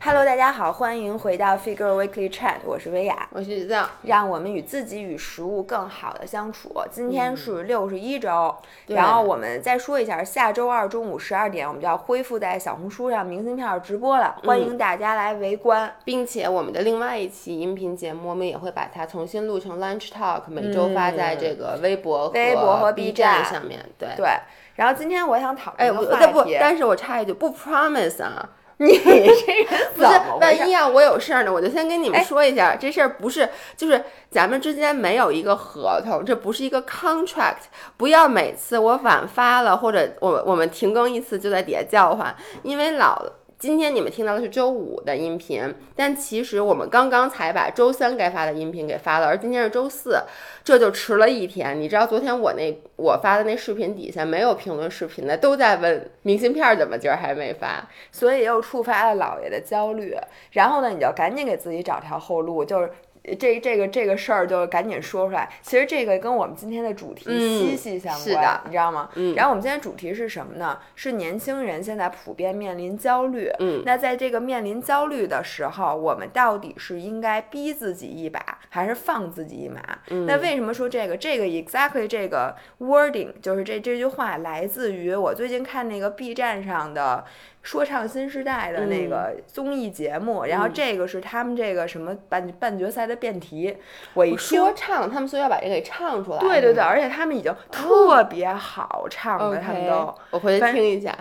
[0.00, 3.88] Hello，大家好，欢迎回到 Figure Weekly Chat，我是薇娅，我是子藏。
[4.02, 6.70] 让我们与自己与食物更好的相处。
[6.90, 8.54] 今天是六十一周，
[8.86, 15.90] 对然后我们再说一下，下周二中午十二点，我们就要恢复在小红书上明信片直播了，欢迎大家来围观。
[16.04, 23.80] 并且我们的另外一期音频节目，我们也会把它重新录成 Lunch Talk，每周发在这个微博、微博和 B B 站上面。
[23.98, 24.28] 对，对，
[24.74, 30.08] 然后今天我想讨哎，论一我但不，个话题，但是我插一句，不 promise 啊， 你这人不是
[30.40, 37.64] 万一啊我有事儿呢，我就先跟你们哎说一下，这事儿不是，就是咱们之间没有一个合同，这不是一个 contract，
[37.96, 43.24] 不要每次我晚发了或者我我们停更一次就在底下叫唤，因为老。
[43.64, 50.18] 今天你们听到的是周五的音频，但其实我们刚刚才把周三该发的音频给发了，而今天是周四，
[50.62, 51.80] 这就迟了一天。
[51.80, 57.88] 你知道昨天我那我发的那视频底下没有评论视频的，都在问明信片怎么今儿还没发。
[58.12, 60.14] 所以又触发了姥爷的焦虑，
[60.50, 62.90] 然后呢，你就赶紧给自己找条后路，就是。
[63.38, 65.48] 这这个这个事儿就赶紧说出来。
[65.62, 69.08] 其实这个跟我们今天的主题嗯息息相关，你知道吗？
[69.14, 70.78] 嗯然后我们今天主题是什么呢？
[70.94, 73.50] 是年轻人现在普遍面临焦虑。
[73.60, 79.80] 嗯那在这个面临焦虑的时候，我们到底是应该逼自己一把，还是放自己一马？
[80.10, 81.16] 嗯那为什么说这个？
[81.16, 87.24] 这个 exactly 这个 wording 就是这这句话来自于我最近看那个 B 站上的。
[87.64, 93.76] 说唱新时代的那个综艺节目，然后这个是他们这个什么半半决赛的辩题，
[94.12, 96.38] 我一，说唱，他们所以要把这个给唱出来。
[96.38, 100.14] 对对对，而且他们已经特别好唱的，他们都。
[100.30, 101.12] 我回去听一下。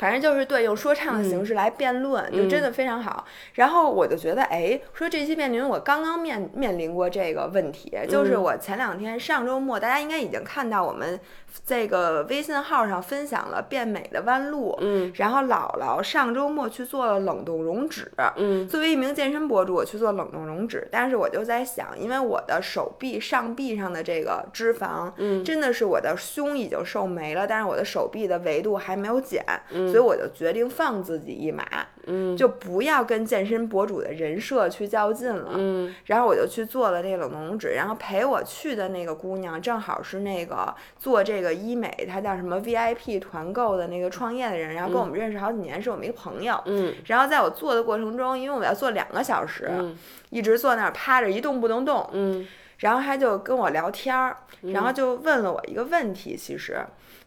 [0.00, 3.26] 反正就是对用说唱的形式来辩论，就真的非常好。
[3.52, 11.20] 然后我就觉得，哎，说这期辩论我刚刚面面临过这个问题，就是我前两天上周末，大家应该已经看到我们
[11.66, 15.12] 这个微信号上分享了变美的弯路，嗯。
[15.16, 18.66] 然后姥姥上周末去做了冷冻溶脂，嗯。
[18.66, 25.44] 作为一名健身博主，我去做冷冻溶脂，但是我就在想，因为我的手臂上臂上的这个脂肪，嗯。
[25.44, 31.64] 真的是我的胸已经瘦没了，但是我的手臂的维度还没有减，嗯所以我就决定放自己一马，
[32.06, 35.52] 嗯就不要跟健身博主的人设去较劲了。
[35.54, 46.60] 嗯然后我就去做了这个冷冻溶脂，然后陪我去的那个姑娘正好是那个做这个医美，她叫什么 VIP 团购的那个创业的人，然后跟我们认识好几年，是我们一个朋友。
[46.66, 49.96] 嗯然后在我做的过程中，因为我要做两个小时，嗯
[50.30, 52.46] 一直坐那儿趴着一动不能动，嗯
[52.78, 56.78] 然后他就跟我聊天儿，然后就问了我一个问题，其实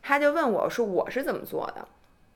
[0.02, 1.88] 他就问我说我是怎么做的。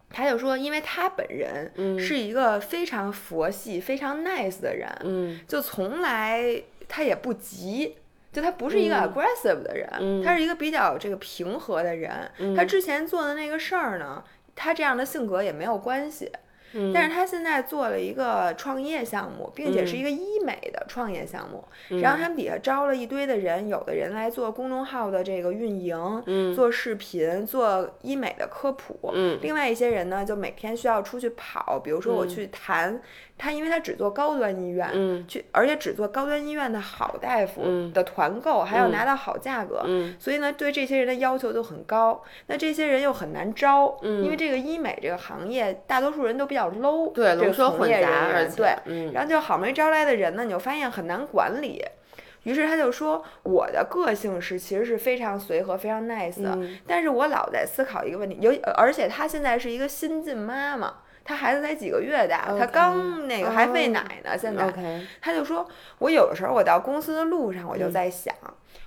[0.09, 7.95] 他就说，因为他本人嗯是一个非常佛系、非常 nice 的人，嗯就从来他也不急，
[8.31, 12.31] 就他不是一个嗯 aggressive 的人，嗯他是一个比较这个平和的人。
[12.56, 14.23] 他之前做的那个事儿呢，
[14.56, 16.31] 他这样的性格也没有关系。
[16.73, 16.91] 嗯。
[16.94, 20.00] 但是他现在做了一个创业项目，并且是嗯。
[20.00, 21.63] 一个医美的创业项目。
[22.01, 29.11] 然后他们底下招了一堆的人，有的人来做公众号的这个运营，嗯做视频，做医美的科普。
[29.13, 29.39] 嗯。
[29.41, 32.29] 另外一些人呢，就每天需要出去跑，比如说我嗯。
[32.29, 33.01] 去谈，
[33.38, 39.81] 他因为他只做高端医院，嗯去而且只做高端医院的好大夫嗯的团购，还要嗯拿到好价格。
[39.86, 42.24] 嗯所以呢，对这些人的要求都很高。
[42.48, 51.84] 那这些人又很难招，嗯因为这个医美这个行业，大多数人都比较 low，对，这个龙蛇混杂，而且对，嗯然后就好不容易招来的人呢，你就发现很难管理。
[52.44, 60.94] 于是他就说，我的个性是其实是非常随和、非常 nice 的，嗯但是我老在思考一个问题，尤而且她现在是一个新晋妈妈，
[61.27, 64.73] 她孩子才几个月大，他刚那个还喂哦奶呢，现在。
[65.19, 65.67] 他就说，
[65.99, 68.33] 我有的时候我到公司的路上，我就嗯在想，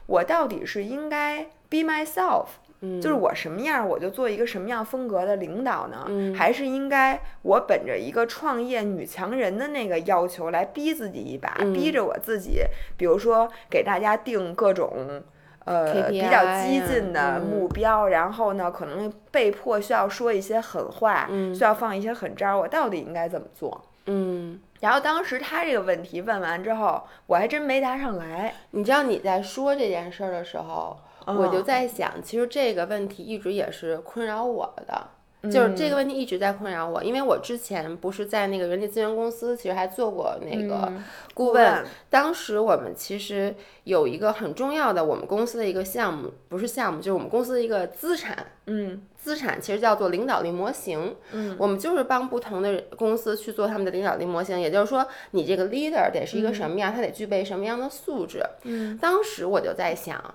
[0.06, 2.46] 我到底是应该 be myself，、
[2.80, 6.06] 嗯就是我什么样儿我就做一个什么样风格的领导呢？
[6.08, 12.62] 嗯还是应该我本着一个创业女强人的那个要求来逼自己一把，嗯逼着我自己，
[12.96, 15.22] 比如说给大家定各种。
[15.65, 23.84] 呃，比较激进的目标，然后呢，可能被迫需要说一些狠话，嗯需要放一些狠招儿，我到底应该怎么做？
[24.06, 28.52] 嗯，然后当时他这个问题问完之后，我还真没答上来。
[28.70, 30.96] 你知道你在说这件事儿的时候，
[31.26, 35.08] 我就嗯在想，其实这个问题一直也是困扰我的。
[35.44, 41.84] 就是这个问题一直在困扰我，因为我之前不是在那个人力资源公司，其实还做过那个嗯顾问。
[42.10, 43.54] 当时我们其实
[43.84, 48.46] 有一个很重要的，我们公司的一个项目，不是项目，就是我们公司的一个资产。
[48.66, 58.43] 嗯资产其实叫做领导力模型，嗯，我们就是帮不同的公司去做他们的领导力模型，也就是说，你这个 leader 得是一个什么样，他得具备什么样的素质。
[58.62, 60.34] 嗯，当时我就在想，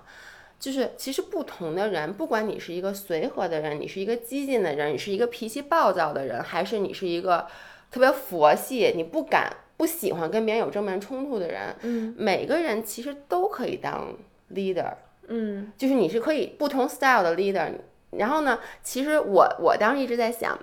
[0.58, 7.46] 就是其实不同的人，不管你是一个随和的人，你是一个激进的人，你是一个脾气暴躁的人，还是你是一个
[7.90, 14.14] 特别佛系，你不敢不喜欢跟别人有正面冲突的人，嗯每个人其实都可以当
[14.52, 14.92] leader。
[15.28, 17.70] 嗯就是你是可以不同 style 的 leader。
[18.12, 20.58] 然后呢，其实我我当时一直在想，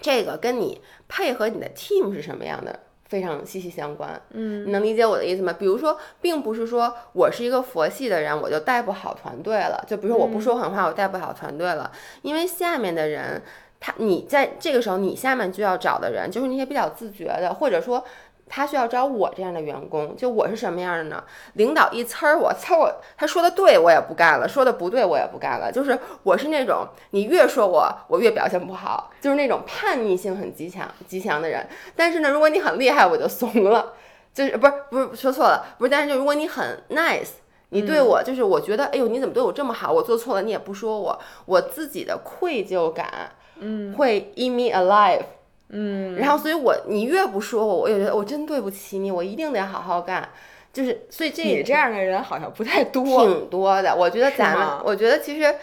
[0.00, 4.20] 这个跟你配合你的 team 是什么样的非常息息相关。
[4.30, 5.54] 嗯你能理解我的意思吗？
[5.58, 9.84] 比如说，并不是说我是一个佛系的人，我就带不好团队了。
[9.86, 11.90] 就比如说我不说狠话，我带不好团队了，
[12.22, 13.42] 因为下面的人。
[13.78, 18.02] 他，你在这个时候，你下面就要找的人，就是那些比较自觉的，或者说
[18.48, 20.16] 他需要找我这样的员工。
[20.16, 21.22] 就我是什么样的呢？
[21.54, 25.70] 领导一呲儿我，呲儿我，他说的对我也不干了，说的不对我也不干了。
[25.70, 31.66] 就是我是那种你越说我，我越表现不好，就是那种叛逆性很极强、极强的人。
[31.94, 33.94] 但是呢，如果你很厉害，我就怂了。
[34.34, 37.28] 就是不是不是说错了，不是，但是就如果你很 nice，
[37.70, 39.90] 你对我就是我觉得，哎呦，你怎么对我这么好？
[39.90, 45.22] 我做错了你也不说我，我自己的愧疚感，嗯会 eat me alive。
[45.70, 50.28] 嗯，然后，所以我你越不说我，我也觉得我真对不起你，我一定得好好干。
[50.72, 53.02] 就是，所以这你这样的人好像不太多。
[53.26, 53.96] 挺多的。
[53.96, 55.54] 我觉得咱们，我觉得其实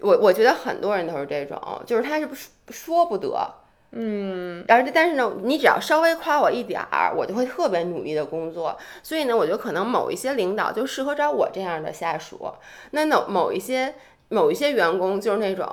[0.00, 3.54] 我我觉得很多人都是这种，就是他是不说说不得，
[3.92, 8.76] 嗯然后但是呢，你只要稍微夸我一点儿，我就会特别努力的工作。
[9.02, 12.52] 所以呢，我觉得可能某一些领导就适合找我这样的下属。
[12.92, 13.94] 那某某一些
[14.30, 15.66] 某一些员工就是那种，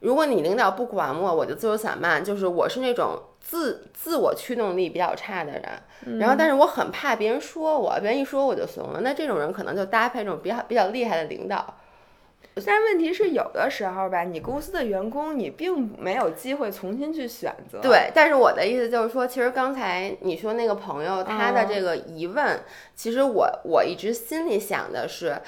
[0.00, 6.18] 如果你领导不管我，我就自由散漫，就是我是那种自自我驱动力比较差的人。
[6.20, 9.00] 然后，但是我很怕别人说我，别人一说我就怂了。
[9.00, 11.74] 那这种人可能就搭配这种比较比较厉害的领导。
[12.64, 22.60] 但是问题是，有的时候吧，你公司的员工你并没有机会重新去选择。，对，但是我的意思就是说，其实刚才你说那个朋友他的嗯这个疑问，
[22.94, 25.38] 其实我我一直心里想的是，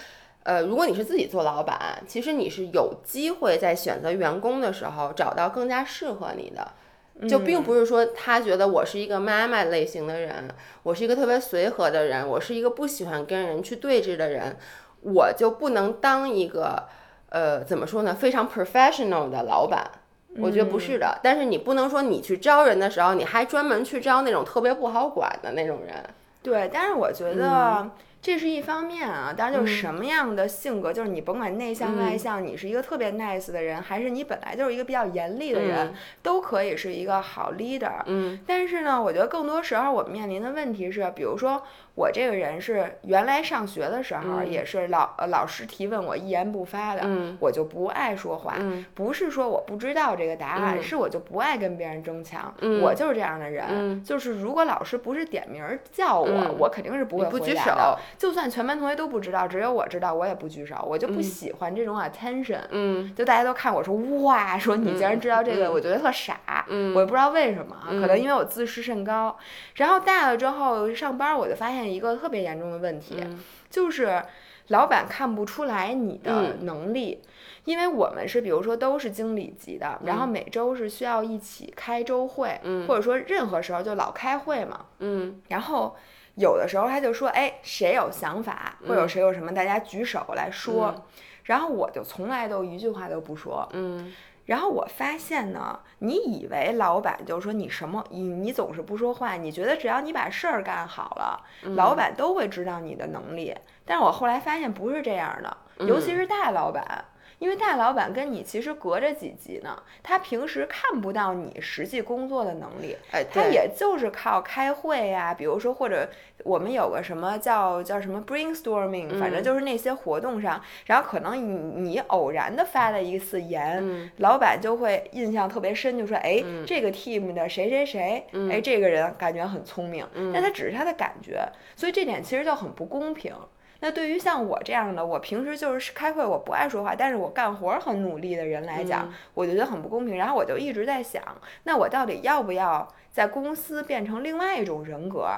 [0.48, 7.28] 呃，如果你是自己做老板，其实你是有机会在选择员工的时候找到更加适合你的。
[7.28, 10.48] 就并不是说他觉得我是一个妈妈类型的人，
[10.84, 14.56] 我是一个特别随和的人，我是一个不喜欢跟人去对峙的人，
[15.02, 16.84] 我就不能当一个
[17.28, 19.90] 呃怎么说呢非常 professional 的老板。
[20.38, 25.94] 我觉得不是的，但是你不能说你去招人的时候，你还专门去招那种特别不好管的那种人。
[26.42, 29.32] 对，但是我觉得这是一方面啊。
[29.36, 38.02] 当然，就嗯是什么样的性格，就是你甭管内向外向，你是一个特别 nice 的人，还是你本来就是一个比较严厉的人，都可以是一个好 leader。
[38.06, 41.62] 嗯但是呢，我觉得更多时候我们面临的问题是，比如说
[41.98, 48.54] 我这个人是原来上学的时候、也是老呃老师提问我一言不发的，嗯我就不爱说话。
[48.58, 53.64] 嗯不是说我不知道这个答案，嗯是我就不爱跟别人争抢，嗯我就是这样的人。
[53.68, 57.98] 嗯就是如果老师不是点名儿叫我，嗯我肯定是不会回不举手答的。
[58.16, 62.60] 就算全班同学都不知道，只有我知道，我也不举手，我就不喜欢这种 attention。
[62.70, 63.92] 嗯就大家都看我说
[64.22, 69.36] 哇，说你竟然知道这个，嗯我觉得特傻，嗯我也不知道为什么，嗯可能因为我自视甚高。
[69.74, 73.40] 然后大了之后上班，我就发现一个特别严重的问题，嗯。
[73.70, 74.22] 就是
[74.68, 76.66] 老板看不出来你的嗯。
[76.66, 77.22] 能力，
[77.64, 80.28] 因为我们是比如说都是经理级的，然后嗯。
[80.28, 82.86] 每周是需要一起开周会，嗯。
[82.86, 85.40] 或者说任何时候就老开会嘛，嗯。
[85.48, 85.96] 然后。
[86.40, 90.94] 有的时候他就说，哎，谁有想法，或者嗯谁有什么，大家举手来说。
[90.96, 91.02] 嗯。
[91.42, 94.14] 然后我就从来都一句话都不说，嗯
[94.48, 103.54] 然后我发现呢，你以为老板就是说你什么，你你总是不说话，你觉得只要你把事儿干好了，嗯老板都会知道你的能力。
[103.84, 105.54] 但是我后来发现不是这样的，
[105.86, 107.04] 尤其是大老板。
[107.38, 116.08] 因为大老板跟你其实隔着几级呢，他平时看不到你实际工作的能力，哎，他也就是靠开会呀、比如说或者
[116.44, 131.40] 我们有个什么叫叫什么 brainstorming，、反正嗯就是那些活动上，然后可能你你偶然的发了一次言，嗯老板就会印象特别深，就说哎、嗯这个 team 的谁谁谁，嗯哎这个人感觉很聪明，嗯但他只是他的感觉，
[131.76, 133.32] 所以这点其实就很不公平。
[133.80, 140.16] 那对于像我这样的，我平时就是开会我不爱说话，但是我干活儿很努力的人来讲，嗯我就觉得很不公平。
[140.16, 141.22] 然后我就一直在想，
[141.62, 145.28] 那我到底要不要在公司变成另外一种人格？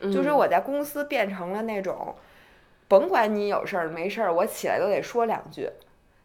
[0.00, 2.14] 就是嗯我在公司变成了那种，
[2.86, 5.68] 甭管你有事儿没事儿，我起来都得说两句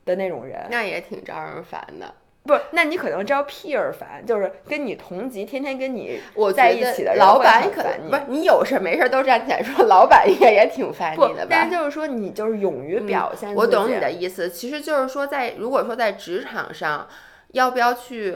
[0.05, 0.67] 的那种人。
[0.69, 2.13] 那也挺招人烦的。
[2.45, 11.47] 不是，那你可能招 peer 烦，就是跟你同级，天天跟你我在一起的人老会板可能你不是你有事没事都站起来说，老板应该也挺烦你的，吧？
[11.49, 14.11] 但是就是说你就是勇于表现、嗯我懂你的。
[14.11, 17.07] 意思，其实就是说在，如果说在职场上，
[17.53, 18.35] 要不要去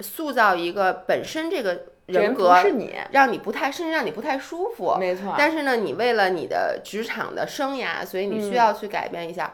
[0.00, 4.96] 塑造一个本身这个人不格，是你，让你不太，甚至让你不太舒服。
[4.98, 5.34] 没错。
[5.36, 9.52] 但是呢，你为了你的职场的生涯，所以你需嗯要去改变一下。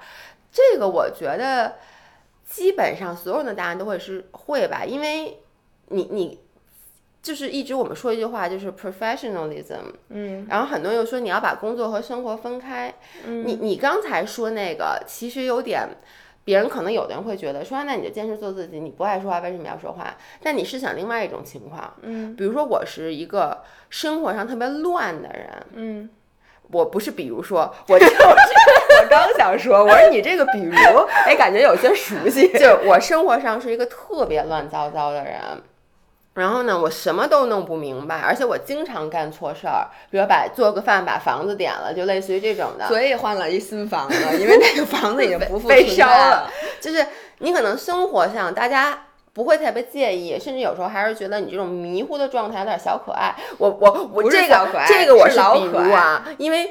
[0.53, 1.75] 这个我觉得
[2.45, 5.41] 基本上所有的答案都会是会吧，因为
[5.89, 6.41] 你你
[7.23, 12.95] 就是一直我们说一句话就是 professionalism，嗯然后很多人又说你要把工作和生活分开。
[13.27, 15.89] 嗯你你刚才说那个其实有点。
[16.47, 20.15] 别人可能有的人会觉得说，那你就坚持做自己，你不爱说话，为什么要说话？
[20.43, 26.11] 但你是想另外一种情况，嗯比如说我是一个生活上特别乱的人，嗯，
[26.75, 30.75] 我不是，比如说我就是我刚想说，我说你这个比如，
[31.25, 32.49] 哎，感觉有些熟悉。
[32.53, 35.41] 就是我生活上是一个特别乱糟糟的人，
[36.35, 46.51] 然后呢，我什么都弄不明白，而且我经常干错事儿，比如把做个饭把房子点了，就类似于这种的，所以换了一新房子，因为那个房子已经不复被存在烧了。
[46.81, 47.07] 就是
[47.39, 48.99] 你可能生活上大家。
[49.35, 53.35] 不会特别介意，甚至有时候还是觉得你这种迷糊的状态有点小可爱。
[53.59, 56.71] 我我我这个这个我是老可爱啊，因为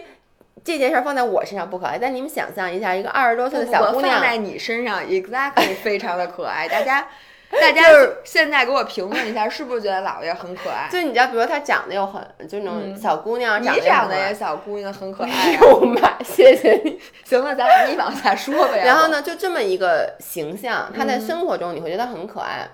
[0.63, 6.65] 这件事儿放在我身上不可爱，但你们想象一下，一个二十多岁的小姑娘放，在你身上，exactly 非常的可爱。
[6.69, 7.05] 大家，
[7.61, 10.89] 大家就是现在给我评论一下，是不是觉得姥爷很可爱？
[10.91, 15.51] 就你知道，比如她长得又很，就那种小姑娘，你长得长得也小姑娘，很可爱、啊。
[15.61, 16.17] 有嘛？
[16.23, 16.99] 谢谢你。
[17.23, 18.83] 行了，咱俩你往下说呗。
[18.83, 19.03] 然后？
[19.09, 22.67] 呢，就这么一个形象，她在生活中你会觉得很可爱，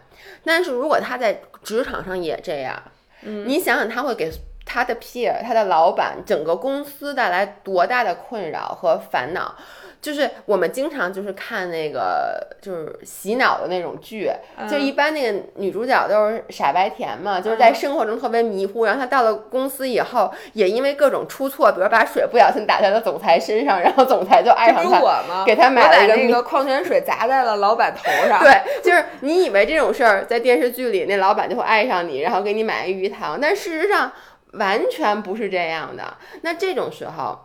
[0.45, 2.81] 但是如果她在职场上也这样，
[3.21, 4.31] 你想想她会给
[4.65, 9.55] 他的 peer、他的老板、整个公司带来多大的困扰和烦恼。
[10.01, 14.31] 就是我们经常就是看那个就是洗脑的那种剧，
[14.69, 24.97] 就一般那个女主角都是傻白甜嘛，就是在生活中特别迷糊，然后她到了公司以后，也因为各种出错，比如把水不小心打在了总裁身上，然后总裁就爱上她。
[24.97, 25.43] 是我吗？
[25.45, 28.39] 给她买了一个那个矿泉水砸在了老板头上。
[28.43, 34.11] 对，就是你以为这种事儿在电视剧里那老板就会爱上你，然后给你买一鱼塘，但事实上
[34.53, 36.15] 完全不是这样的。
[36.41, 37.37] 那这种时候，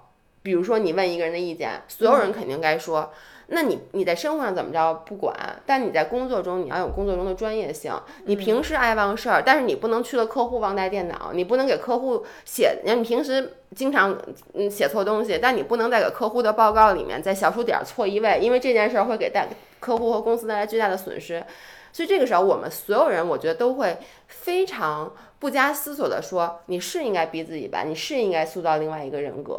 [0.45, 3.11] 比如说你问一个人的意见，所有人肯定该说。
[3.47, 5.35] 那你你在生活上怎么着不管，
[5.65, 7.95] 但你在工作中你要有工作中的专业性。
[8.27, 12.79] 你平时爱忘事儿，但是你不能去了客户忘带电脑，你不能给客户写。
[12.85, 14.19] 你平时经常
[14.53, 19.49] 嗯写错东西，但你不能再给客户的报告里面在小数点儿错一位，因为这件事儿会给带
[19.81, 21.43] 客户和公司带来巨大的损失。
[21.91, 23.97] 所以这个时候，我们所有人，我觉得都会
[24.27, 29.59] 非常不加思索的说，你是应该逼自己吧，你是应该塑造另外一个人格，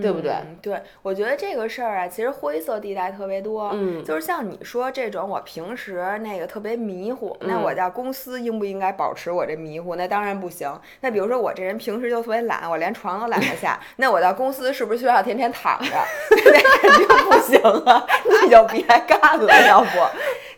[0.00, 0.32] 对不对？
[0.32, 3.70] 嗯对，我觉得这个事儿啊，其实灰色地带特别多。
[3.72, 9.96] 嗯就是像你说这种，我平时那个特别迷糊，那嗯我在公司应不应该保持我这迷糊？
[9.96, 10.70] 那当然不行。
[11.00, 15.90] 那比如说我这人平时就特别懒，我连床都懒得下，那我到公司是不是需要天天躺着？
[16.44, 18.06] 那肯定不行啊，
[18.44, 19.88] 你就别干了，要不。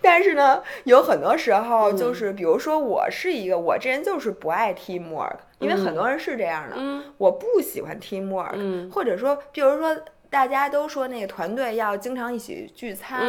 [0.03, 7.05] 但是呢，有很多时候嗯就是，比如说我是一个，我这人就是不爱 teamwork，因为很多人是这样的，嗯。
[7.17, 8.91] 我不喜欢 teamwork，、嗯。
[8.91, 9.97] 或者说，比如说
[10.29, 13.21] 大家都说那个团队要经常一起聚餐，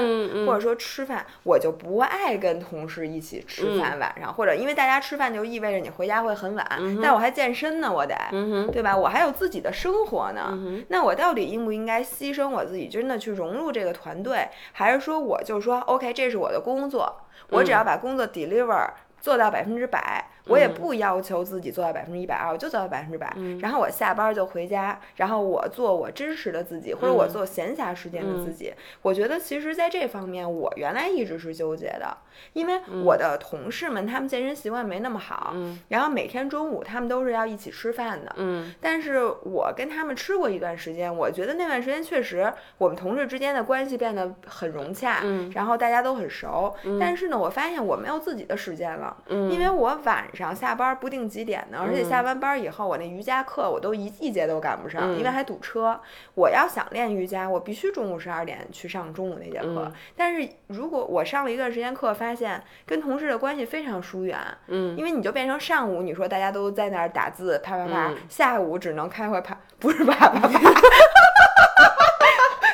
[0.45, 6.65] 或者说吃饭，我就不爱跟同事一起吃饭晚上，或者因为大家吃饭就意味着你回家会很晚，
[7.01, 8.95] 但我还健身呢，我得，嗯，对吧？
[8.95, 17.17] 我还有自己的生活呢，嗯那我到底应不应该牺牲我自己，真的去融入这个团队，还是说我就说 OK，这是我的工作，
[17.50, 17.65] 我嗯。
[17.65, 18.88] 只要把工作 deliver
[19.19, 23.60] 做到百分之百，我也不要求自己做到百分之一百二，我就做到百分之百，嗯。
[23.60, 27.15] 然后我下班就回家，然后我做我真实的自己，或者嗯。
[27.15, 28.74] 我做闲暇时间的自己。
[29.01, 32.17] 我觉得其实在这方面，我原来一直是纠结的，
[32.53, 35.79] 因为我的同事们他们健身习惯没那么好，嗯。
[35.89, 38.74] 然后每天中午他们都是要一起吃饭的，嗯。
[38.81, 45.51] 但是我跟他们吃过一段时间，我觉得那段时间确实我们同事之间的关系变得很融洽，嗯。
[45.53, 46.74] 然后大家都很熟。
[47.00, 49.51] 但是呢，我发现我没有自己的时间了，嗯。
[49.51, 56.00] 因为我晚上下班不定几点呢，而且下完班以后，我那瑜伽课我都一一节都赶不上，嗯因为还堵车。
[56.35, 59.83] 我要想练瑜伽，我必须中午十二点去上中午那节课。
[59.85, 70.59] 嗯但是如果我上了一段时间课，发现跟同事的关系非常疏远，嗯因为你就变成上午你说大家都在那儿打字啪啪啪，嗯下午只能开会啪，不是啪啪啪。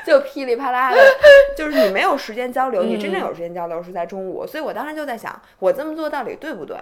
[0.05, 0.97] 就噼里啪啦的，
[1.57, 6.77] 就是你没有时间交流，你真正有时间交流是在中午，所以我当时就在想，我这么做到底对不对？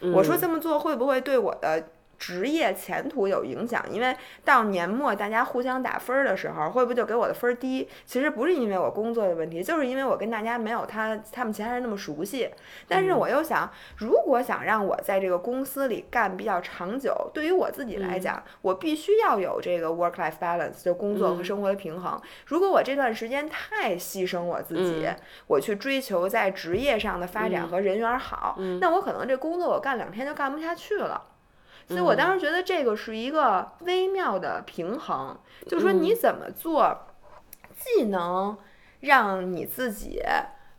[0.00, 1.88] 我说这么做会不会对我的
[2.20, 3.82] 职业前途有影响？
[3.90, 7.88] 因为到年末大家互相打分儿的时候，会不会就给我的分儿低？
[8.04, 12.50] 其实不是因为我工作的问题，就是因为我跟大家没有他他们其他人那么熟悉。
[12.86, 22.20] 但是我又想，如果想让我在这个公司里干比较长久，对于我自己来讲，我必须要有这个 work life balance，就工作和生活的平衡。
[22.44, 25.08] 如果我这段时间太牺牲我自己，
[25.46, 31.29] 我去追求在职业上的发展和人缘好，那我可能这工作我干两天就干不下去了。
[31.90, 36.96] 所以我当时觉得这个是一个微妙的平衡，就是说你怎么做，
[37.76, 38.56] 既能
[39.00, 40.22] 让你自己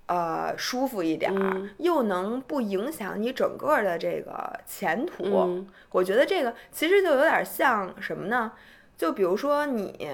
[0.07, 5.23] 呃舒服一点儿，嗯又能不影响你整个的这个前途。
[5.25, 8.53] 嗯我觉得这个其实就有点像什么呢？
[8.97, 10.07] 就比如说你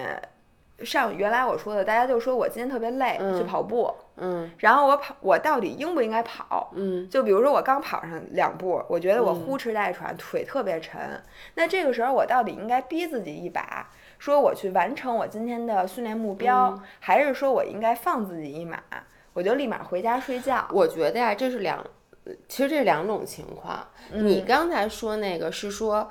[0.84, 6.70] 上原来我说的，大家就说我今天特别累，去嗯跑步，嗯然后我跑，我到底应不应该跑？
[6.74, 11.00] 嗯就比如说我刚跑上两步，我觉得我嗯呼哧带喘，腿特别沉。
[11.54, 18.80] 那这个时候我到底应该逼自己一把，说我去完成我今天的训练目标，嗯还是说我应该放自己一马，
[19.32, 20.66] 我就立马回家睡觉？
[20.72, 21.84] 我觉得呀，这是两，
[22.48, 23.84] 其实这是两种情况。
[24.12, 26.08] 你刚才说那个是说，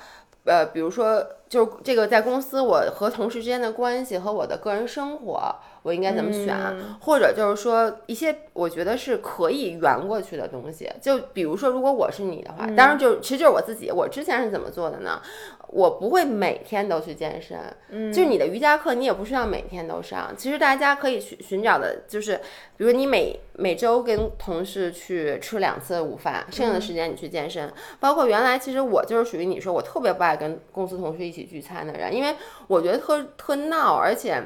[0.48, 6.56] 呃，比如说，就是这个在公司我和同事之间的关系和我的个人生活，我应该怎么选？
[7.02, 10.90] 或者就是说一些我觉得是可以圆过去的东西。
[11.02, 15.22] 就比如说，如果我是你的话，当然就其实就是我自己，我之前是怎么做的呢？
[15.70, 17.58] 我不会每天都去健身，
[17.90, 20.34] 嗯，就是你的瑜伽课你也不需要每天都上。
[20.38, 22.38] 其实大家可以寻寻找的就是，
[22.78, 27.72] 比如你每每周跟同事去吃两次午饭，剩下的时间你去健身。
[28.00, 32.36] 包括原来其实我就是属于你说我特别不爱跟公司同事一起聚餐的人，因为
[32.68, 34.42] 我觉得特特闹，而且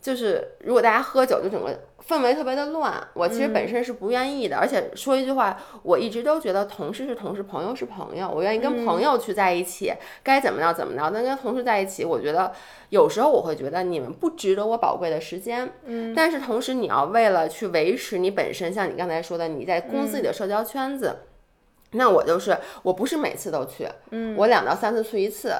[0.00, 2.94] 就是如果大家喝酒，就整个氛围特别的乱。
[3.14, 9.92] 我其实本身是不愿意的，而且说一句话，我一直都觉得同事是同事，朋友是朋友，我愿意跟朋友去在一起，
[10.22, 11.10] 该怎么着怎么着。
[11.12, 12.52] 但跟同事在一起，我觉得
[12.90, 15.72] 有时候我会觉得你们不值得我宝贵的时间。
[15.84, 21.16] 嗯，但是同时你要为了去维持你本身，像你刚才说的，你在公司里的社交圈子。
[21.94, 25.54] 那我就是，我不是每次都去，嗯，我两到三次去一次，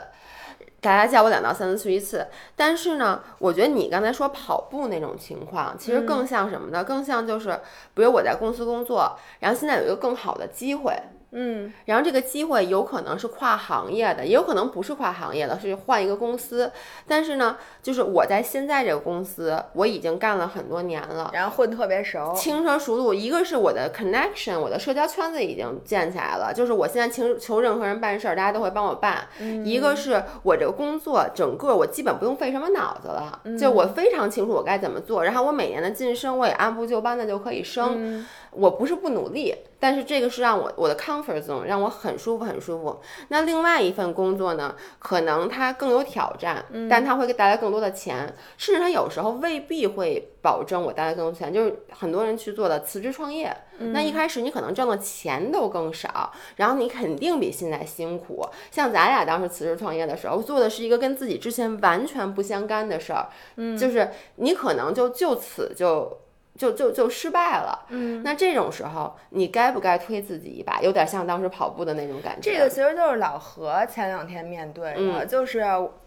[0.80, 2.26] 大家叫我两到三次去一次。
[2.54, 6.84] 但是呢，我觉得你刚才说跑步那种情况，其实更像什么呢？
[6.84, 7.58] 更像就是，
[7.94, 10.92] 比如我在公司工作，然后现在有一个更好的机会，
[11.34, 16.70] 嗯然后这个机会有可能是跨行业的，也有可能不是跨行业的，是换一个公司。
[17.06, 21.30] 但是呢，就是我在现在这个公司，我已经干了很多年了。
[21.34, 29.26] 然后混特别熟，轻车熟路，一个是我的 connection，我的社交圈子已经建起来了，就是我现在求求任何人办事儿，大家都会帮我办。
[29.64, 38.24] 一个是我这个工作整个我基本不用费什么脑子了，就我非常清楚我该怎么做，然后我每年的晋升我也按部就班的就可以升。
[38.56, 43.00] 我不是不努力，但是这个是让我我的 comfort zone 让我很舒服很舒服。
[43.28, 51.52] 那另外一份工作呢，可能它更有挑战，但它会给带来更多的钱，甚至它有时候未必会保证我带来更多钱。
[51.52, 58.46] 就是很多人去做的辞职创业，那一开始你可能挣的钱都更少，然后你肯定比现在辛苦。
[58.70, 66.18] 像咱俩当时辞职创业的时候，做的是一个跟自己之前完全不相干的事儿，嗯，就是你可能就就此就。
[66.56, 70.80] 就就就失败了，嗯，那这种时候你该不该推自己一把？
[70.80, 72.52] 有点像当时跑步的那种感觉。
[72.52, 75.64] 这个其实就是老何前两天面对的，就是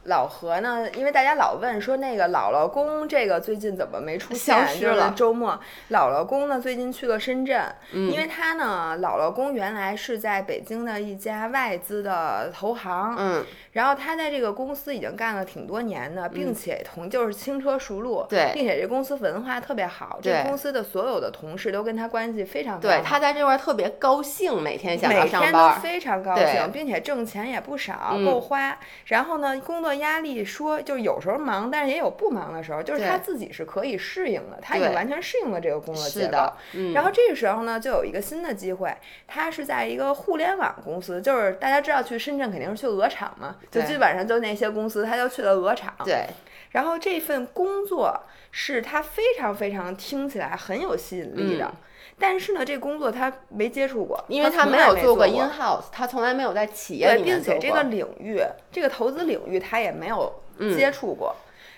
[0.07, 4.55] 老何呢，因为大家老问说那个姥姥公这个最近怎么没出现？
[4.55, 5.59] 就是消失了周末，
[5.91, 23.03] 姥姥公呢最近去了深圳，因为他呢姥姥公原来是在北京的一家外资的投行，嗯，然后他在这个公司已经干了挺多年的，并且同就是轻车熟路，对并且这公司文化特别好，这公司的所有的同事都跟他关系非常非常对，好。
[23.03, 25.69] 他在这块儿特别高兴，每天想每要上天都。
[25.81, 28.77] 非常高兴，并且挣钱也不少，嗯够花。
[29.07, 38.95] 然后呢，工作压力说就是有时候忙，但是也有不忙的时候，就是他自己是可以适应的，他已经完全适应了这个工作节奏是的。，嗯，然后这个时候呢，就有一个新的机会，
[39.27, 45.93] 他是在一个互联网公司，就是大家知道去深圳肯定是去鹅厂嘛，就基本上就那些公司，他就去了鹅厂。
[46.03, 46.25] 对，
[46.71, 51.77] 然后这份工作是他非常非常听起来很有吸引力的，嗯
[52.19, 57.83] 但是呢，这工作他没接触过，因为他没有做过 in house，他从来没有在企业，里面做过并且这个。
[57.87, 61.35] 领域，这个投资领域他也没有嗯接触过，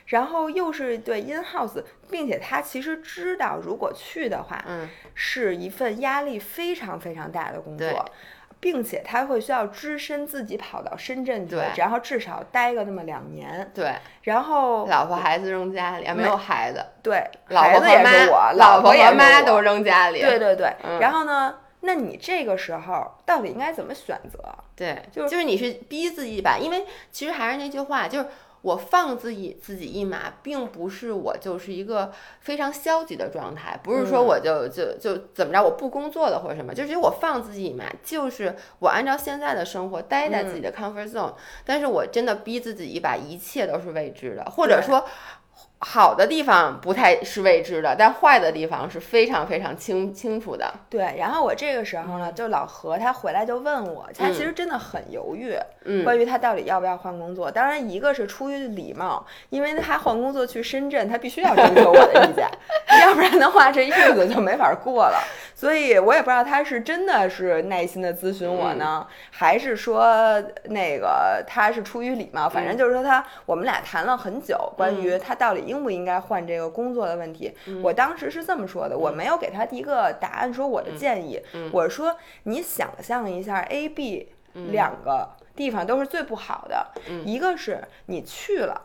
[0.07, 8.05] 然后又是对 in house，并且他其实知道，如果去的话，嗯，是一份压力非常非常大的工作。
[8.59, 13.93] 并且他会需要只身自己跑到深圳去对，然后至少待个那么两年，对，
[14.23, 20.19] 然后老婆孩子扔家里，啊没有孩子，对，老孩子婆和妈，也是我，老婆和妈都扔家里。
[20.19, 24.39] 对对对，嗯然后呢，那你这个时候到底应该怎么选择？
[24.75, 28.27] 对，就是就是你是逼自己一把，因为其实还是那句话，就是
[28.61, 34.25] 我放自己自己一马，并不是我就是一个非常消极的状态，不是说嗯。
[34.25, 41.33] 我就就就怎么着我不工作了或者什么，就是我放自己一马，就是我按照现在的生活待在自己的 comfort zone，、
[41.65, 45.05] 但是我真的逼自己一把，一切都是未知的，或者说。
[45.81, 50.73] 好的地方不太是未知的，但坏的地方是非常非常清清楚的。
[50.89, 57.49] 对，然后我这个时候呢，就老何他回来就问我，他其实真的很犹豫，嗯关于他到底要不要换工作。
[57.49, 62.47] 当然，一个是出于礼貌，因为他换工作去深圳，他必须要征求我的意见，
[63.01, 65.21] 要不然的话这日子就没法过了。
[65.55, 72.47] 所以我也不知道他是真的是耐心的咨询我呢，还是说那个他是出于礼貌。
[72.47, 77.53] 反正就是说他，我们俩谈了很久，关于他到底应不应该换这个工作的问题。
[77.83, 81.41] 我当时是这么说的，我没有给他一个答案，说我的建议，
[81.73, 86.91] 我说你想象一下 A、B 两个地方都是最不好的，
[87.25, 88.81] 一个是你去了。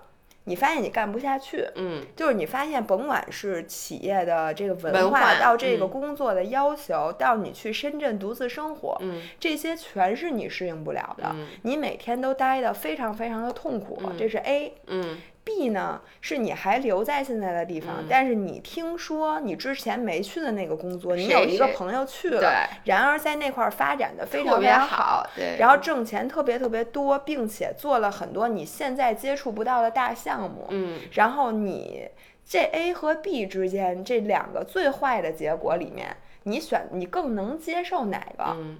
[0.47, 5.89] 你发现你干不下去，嗯，就是你发现甭管是企业的这个文文化到这个嗯。
[5.89, 9.23] 工作的要求，到你去深圳独自生活，嗯。
[9.41, 11.47] 这些全是你适应不了的，嗯。
[11.63, 14.75] 你每天都待的非常非常的痛苦，这是 A。
[14.89, 30.99] 嗯 B 呢，是你还留在现在的地方，但是你听说你之前没去的那个工作，你有一个朋友去了，然而在那块儿发展的非特别常好，好，对，然后挣钱特别特别多，并且做了很多你现在接触不到的大项目，嗯。
[31.13, 32.09] 然后你
[32.45, 38.45] 这 A 和 B 之间这两个最坏的结果里面，你选你更能接受哪个？
[38.57, 38.79] 嗯。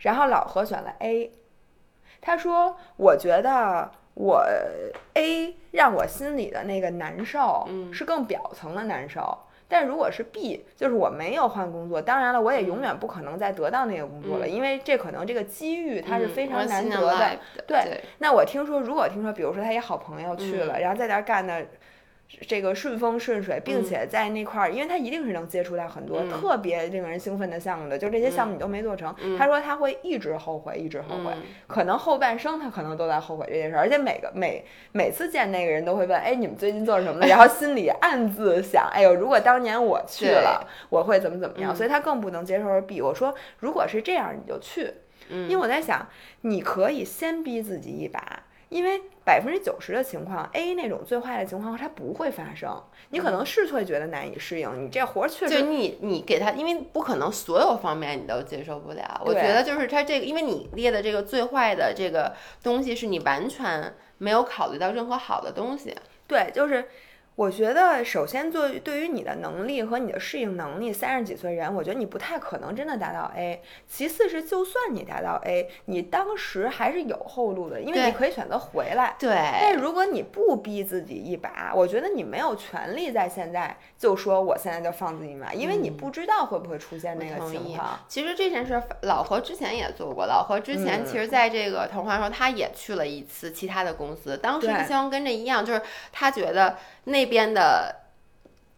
[0.00, 1.30] 然后老何选了 A，
[2.20, 4.44] 他说：“我觉得我
[5.12, 7.92] A 让我心里的那个难受嗯。
[7.92, 9.36] 是更表层的难受。”
[9.72, 17.38] 但如果是 B，就是我没有换工作，当然了，我也永远不可能再得到那个工作了，因为这可能这个机遇它是非常难得的。
[17.68, 21.64] 对，那我听说，如果听说，比如说他一好朋友去了，然后在那儿干的
[22.46, 26.30] 这个顺风顺水，并且在那块儿，因为他一定是能接触到很多嗯。
[26.30, 31.42] 特别令人兴奋的项目的，就这些项目你都没做成，他说他会一直后悔，一直后悔，嗯。
[31.66, 37.26] 可能后半生他可能都在后悔这件事儿，而且每个每每次见那个人都会问，哎，你们最近做什么了？
[37.26, 41.76] 然后心里暗自想，哎呦，如果当年我去了，我会怎么怎么样，嗯。
[41.76, 43.02] 所以他更不能接受是 B。
[43.02, 44.92] 我说，如果是这样，你就去。
[45.28, 46.08] 因为我在想，
[46.40, 48.20] 你可以先逼自己一把，
[48.68, 52.82] 因为百分之九十的情况，A 那种最坏的情况它不会发生。
[53.10, 59.22] 你可能是会觉得难以适应，你这活儿确实就你你给他，因为不可能所有方面你都接受不了。
[59.24, 65.94] 我觉得就是他这个，因为你列的这个最坏的这个东西，是你完全没有考虑到任何好的东西。
[66.26, 66.88] 对，就是。
[67.40, 73.62] 我觉得，首先做对于你的能力和你的适应能力，三十几岁人，我觉得你不太可能真的达到 A。
[73.88, 79.16] 其次是，就算你达到 A，你当时还是有后路的，因为你可以选择回来。
[79.18, 87.98] 对，但如果你不逼自己一把，我觉得你没有权利在现在就说我现在就放自己一马，因为你不知道会不会出现那个情况。
[88.06, 90.26] 其实这件事儿，老何之前也做过。
[90.26, 94.36] 老何之前嗯其实在这个童话时候，他也去了一次其他的公司。
[94.36, 95.80] 当时的对情况跟这一样，就是
[96.12, 97.96] 他觉得那边的。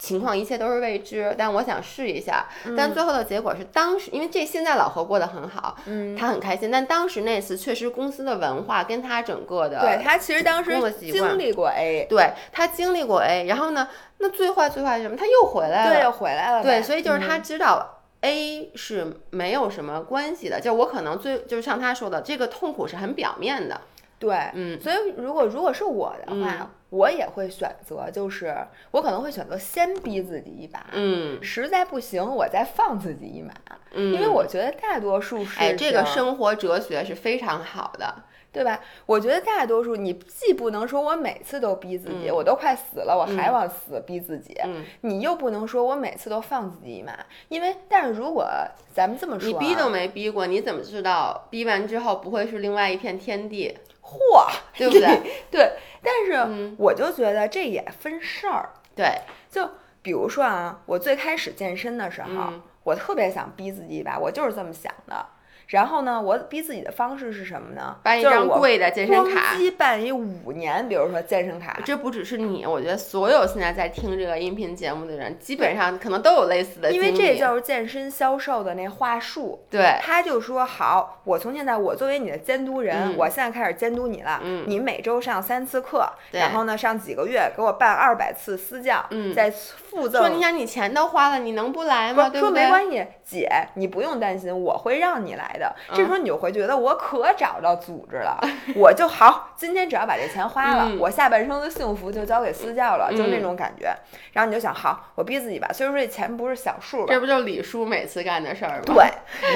[0.03, 2.45] 情况一切都是未知，但我想试一下。
[2.65, 6.73] 嗯但最后的结果是，当时因为这现在老何过得很好，嗯，他很开心。
[6.73, 13.89] 但当时那次确实公司的文化跟他整个的对他其实当时经历过 A，对他经历过 A，然后呢，
[14.19, 15.17] 那最坏最坏是什么？
[15.17, 15.95] 他又回来了。
[15.95, 16.65] 对，又回来了。
[16.65, 23.81] 对，所以就是他嗯知道 A 是没有什么关系的，就我可能最就是像他说的，这个痛苦是很表面的。
[24.23, 28.55] 对，嗯所以如果如果是我的话，嗯我也会选择，就是
[28.91, 33.53] 我可能会选择先逼自己一把，嗯实在不行我再放自己一马，
[33.93, 38.25] 嗯，因为我觉得大多数是，哎，这个生活哲学是非常好的。
[38.55, 38.79] 对吧？
[39.07, 47.15] 我觉得大多数你既不能说我每次都逼自己，我都快死了，我还往死逼自己，嗯你又不能说我每次都放自己一马，
[47.49, 48.47] 因为但是如果
[48.93, 53.75] 咱们这么说、啊，你逼都没逼过，你怎么知道逼完之后不会是另外一片天地？
[54.13, 55.21] 嚯，对不对？
[55.51, 55.73] 对，
[56.03, 59.21] 但是嗯我就觉得这也分事儿，对，
[59.51, 59.69] 就
[60.03, 65.25] 比如说啊，我最开始健身的时候，嗯我特别想逼自己一把，我就是这么想的。
[65.73, 67.97] 然后呢，我逼自己的方式是什么呢？
[68.03, 77.19] 办一张贵的健身卡办一五年，比如说健身卡，这不只是你，我觉得所有现在在听这个音频节目的人，基本上可能都有类似的因经历。
[77.19, 79.65] 为这就是健身销售的那话术。
[79.71, 84.41] 对，他就说好，我从现在我作为你的监督人，嗯我现在开始监督你了。
[84.43, 92.29] 嗯你每周上三次课，对然后呢上几个月给我办二百次私教，嗯再附赠说你想你钱都花了，你能不来吗？
[92.29, 92.51] 不说？
[92.51, 95.62] 没关系，姐，你不用担心，我会让你来的。
[95.91, 98.39] 嗯这时候你就会觉得我可找到组织了，
[98.75, 103.95] 我就好，今天只要把这钱花了，嗯我下半生的幸福就交给私教了，就嗯那种感觉。
[104.33, 105.69] 然后你就想，好，我逼自己吧。
[105.73, 108.83] 虽然说这钱不是小数吧这，不就是李叔每次干的事儿吗？
[108.87, 109.07] 对，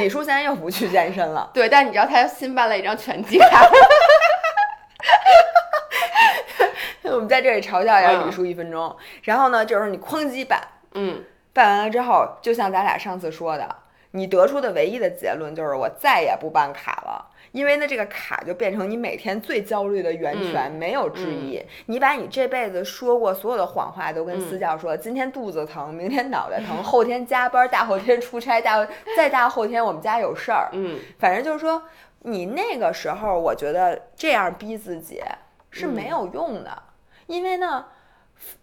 [0.01, 1.51] 李叔现在又不去健身了。
[1.55, 3.67] 对，但你知道他新办了一张拳击卡，
[7.05, 8.95] 我们在这里嘲笑一下嗯李叔一分钟。
[9.23, 10.61] 然后呢，就是你哐叽办，
[10.93, 13.67] 嗯，办完了之后，就像咱俩上次说的，
[14.17, 17.33] 你得出的唯一的结论就是我再也不办卡了。
[17.53, 21.63] 因为呢，这个卡就变成你每天最焦虑的源泉，没有之一。
[21.87, 31.83] 你把你这辈子说过所有的谎话都跟私教说，今天肚子疼，明天脑袋疼，后天加班，大后天出差，大再大后天我们家有事儿，嗯，反正就是说，
[32.21, 35.23] 你那个时候，我觉得这样逼自己
[35.71, 36.83] 是没有用的，
[37.27, 37.87] 因为呢，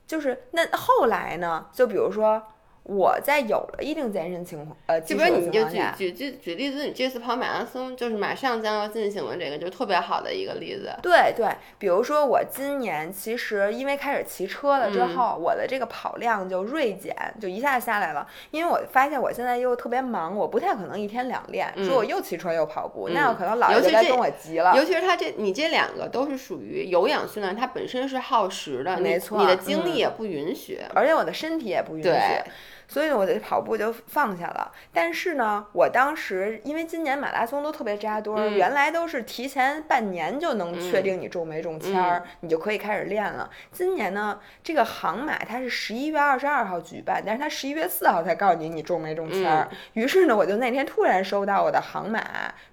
[0.05, 2.43] 就是那后来呢，就比如说
[2.83, 10.93] 我在有了一定健身情况，呃，就比如你就举举举举例子，你这次跑马拉松就是马上将要进行的这个，就特别好的一个例子。
[11.01, 11.47] 对对，
[11.79, 18.27] 比如说我今年其实因为开始骑车了之嗯后，我的这个跑量就锐减，就一下下来了。
[18.51, 24.75] 因为我发现我现在又特别忙，我不太可能一天两练，说我又骑车又跑步，那可能老爷就该跟我急了。
[24.75, 30.81] 尤其是它这，你这两个都是属于有氧训练，它本身是耗时的，没错你的精力嗯也不允许。
[30.93, 32.43] 而且我的身体也不允许对，
[32.87, 34.71] 所以呢，我的跑步就放下了。
[34.91, 43.49] 但是呢，我当时因为今年马拉松都特别扎堆儿，嗯原来都是提前半年就能确定你中没中签儿，嗯你就可以开始练了。
[43.71, 49.67] 今年呢，这个杭马它是十一月二十二号举办，但是它十一月四号才告诉你你中没中签儿。
[49.71, 52.21] 嗯于是呢，我就那天突然收到我的杭马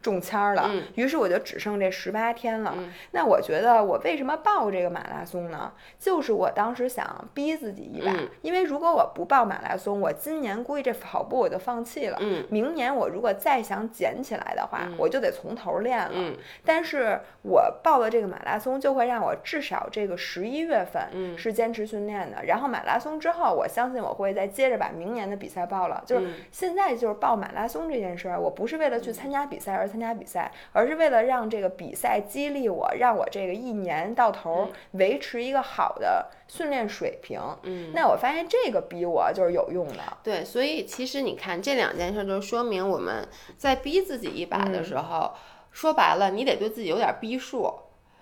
[0.03, 2.75] 中签儿了，嗯于是我就只剩这十八天了。
[2.77, 5.73] 嗯那我觉得我为什么报这个马拉松呢？
[5.99, 12.19] 就是我当时想逼自己一把，嗯因为如果我不报马拉松，我今年估计这跑步我就放弃了。
[12.21, 16.11] 嗯明年我如果再想捡起来的话，我就得从头练了。
[16.15, 22.45] 嗯但是我报了这个马拉松，就会让我至少这个十一月份嗯是坚持训练的。
[22.45, 26.03] 然后马拉松之后，我相信我会再接着把明年的比赛报了。
[26.07, 37.41] 就是嗯现在就是报马拉松这件事儿，我不是为了去参加比赛而参加比赛，而是为了让这个比赛激励我，让我这个一年到头儿维持一个好的训练水平。
[37.63, 40.03] 嗯，那我发现这个逼我就是有用的。
[40.25, 45.33] 对，所以其实你看这两件事，就说明我们在逼自己一把嗯的时候，
[45.71, 47.73] 说白了，你得对自己有点逼数。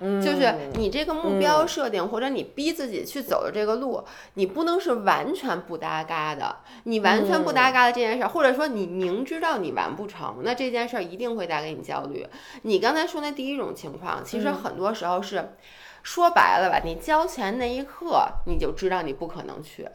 [0.01, 6.59] 嗯就是你这个目标设定，或者你逼自己去走的这个路，你不能是完全不搭嘎的。
[6.85, 12.25] 你完全不搭嘎的这件事儿，或者说你明知道你完不成，那这件事儿一定会带给你焦虑。
[12.63, 15.57] 你刚才说那第一种情况，其实很多时候是，
[16.03, 19.89] 说白了吧，你交钱那一刻你就知道你不可能去，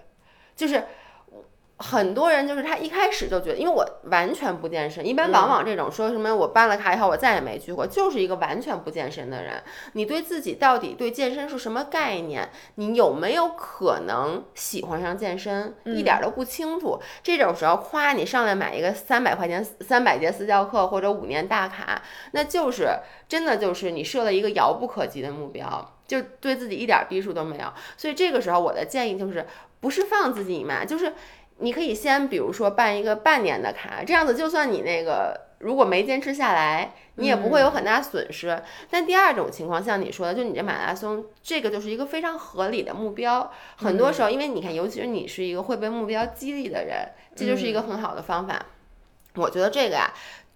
[0.56, 0.86] 就是。
[1.78, 9.62] 很多人就是他一开始就觉得，因为我完全不健身，一般往往这种说什么我办了卡以后我再也没去过，就是一个完全不健身的人。
[9.94, 12.48] 你对自己到底对健身是什么概念？
[12.76, 15.76] 你有没有可能喜欢上健身？
[15.86, 17.02] 一点都不清楚。
[17.22, 22.88] 这种时候，夸你上来买一个三百块钱三百节私教课或者五年大卡，那就是
[23.28, 27.66] 真的就是你设了一个遥不可及的目标，就对自己一点逼数都没有。
[27.98, 29.46] 所以这个时候，我的建议就是
[29.82, 31.14] 不是放自己一马，就是。
[31.64, 38.62] 你可以先比如说办一个半年的卡，这样子就算你那个如果没坚持下来，你也不会有很大损失。
[38.90, 43.50] 但第二种情况，像你说的，就你这马拉松，这个就是一个非常合理的目标。
[43.78, 48.66] 很多时候，因为你看，尤其是你是一个会被目标激励的人，这就是一个很好的方法。
[49.36, 50.14] 我觉得这个呀，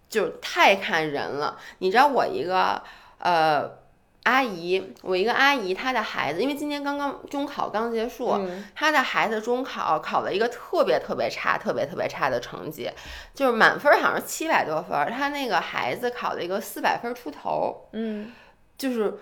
[0.09, 1.57] 就太看人了。
[1.77, 2.83] 你知道我一个
[3.19, 3.86] 呃。
[4.27, 12.91] 阿姨，我一个阿姨，她的孩子，因为今年刚刚中考刚结束，嗯她的孩子中考考了一个特别特别差、特别特别差的成绩，
[13.33, 18.33] 就是满分好像是七百多分，她那个孩子考了一个四百分出头，嗯
[18.77, 19.17] 就是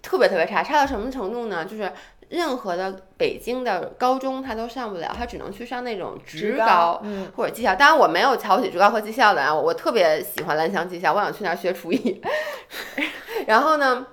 [0.00, 1.64] 特别特别差，差到什么程度呢？
[1.64, 1.92] 就是
[2.28, 7.74] 任何的北京的高中她都上不了，她只能去上那种职高嗯或者技校。
[7.74, 12.22] 当然我没有瞧不起职高和技校的啊，我我特别喜欢蓝翔技校，我想去那儿学厨艺。
[13.48, 14.06] 然后呢？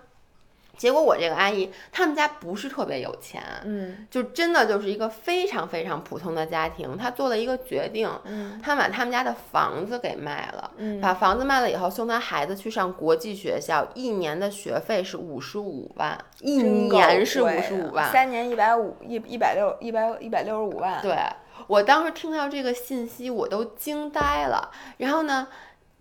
[0.78, 6.96] 结果我这个阿姨，他们家不是特别有钱，嗯就真的就是一个非常非常普通的家庭。
[6.96, 18.12] 她做了一个决定，嗯她把他们家的房子给卖了，嗯把房子卖了以后，送她孩子去上国际学校，一年的学费是五十五万，一年是五十五万。
[18.12, 21.02] 三年一百五一一百六一百一百六十五万。
[21.02, 21.18] 对
[21.66, 24.70] 我当时听到这个信息，我都惊呆了。
[24.98, 25.48] 然后呢，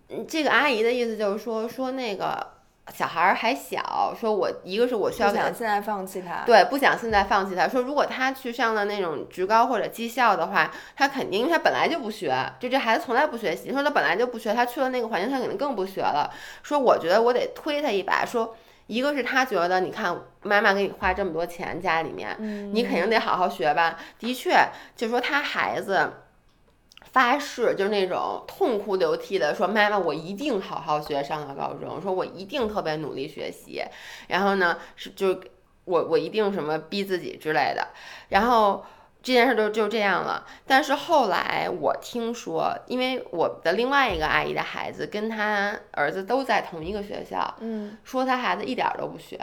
[0.09, 2.47] 嗯这个阿姨的意思就是说，说那个
[2.93, 6.43] 小孩儿还小，说我一个是我需要不给他想现在放弃他。
[6.45, 7.67] 对，不想现在放弃他。
[7.67, 13.71] 说如果他去上了那种职高或者技校的话，他肯定因为他本来就不学，就这孩子从来不学习。
[13.71, 16.31] 说他本来就不学，他去了那个环境，他肯定更不学了。
[16.63, 18.25] 说我觉得我得推他一把。
[18.25, 18.55] 说
[18.87, 23.97] 一个是他觉得，你看妈妈给你花这么多钱，家里面，嗯你肯定得好好学吧。
[24.19, 24.55] 的确，
[24.95, 26.13] 就说他孩子。
[27.11, 32.01] 发誓就是那种痛哭流涕的说：“妈妈，我一定好好学，上到高中。
[32.01, 33.83] 说我一定特别努力学习。
[34.27, 35.39] 然后呢，是就
[35.85, 37.87] 我我一定什么逼自己之类的，
[38.29, 38.85] 然后
[39.23, 40.45] 这件事就就这样了。
[40.65, 49.39] 但是后来我听说，因为我的另外一个阿姨的孩子跟她儿子都在同一个学校，嗯说她孩子一点儿都不学，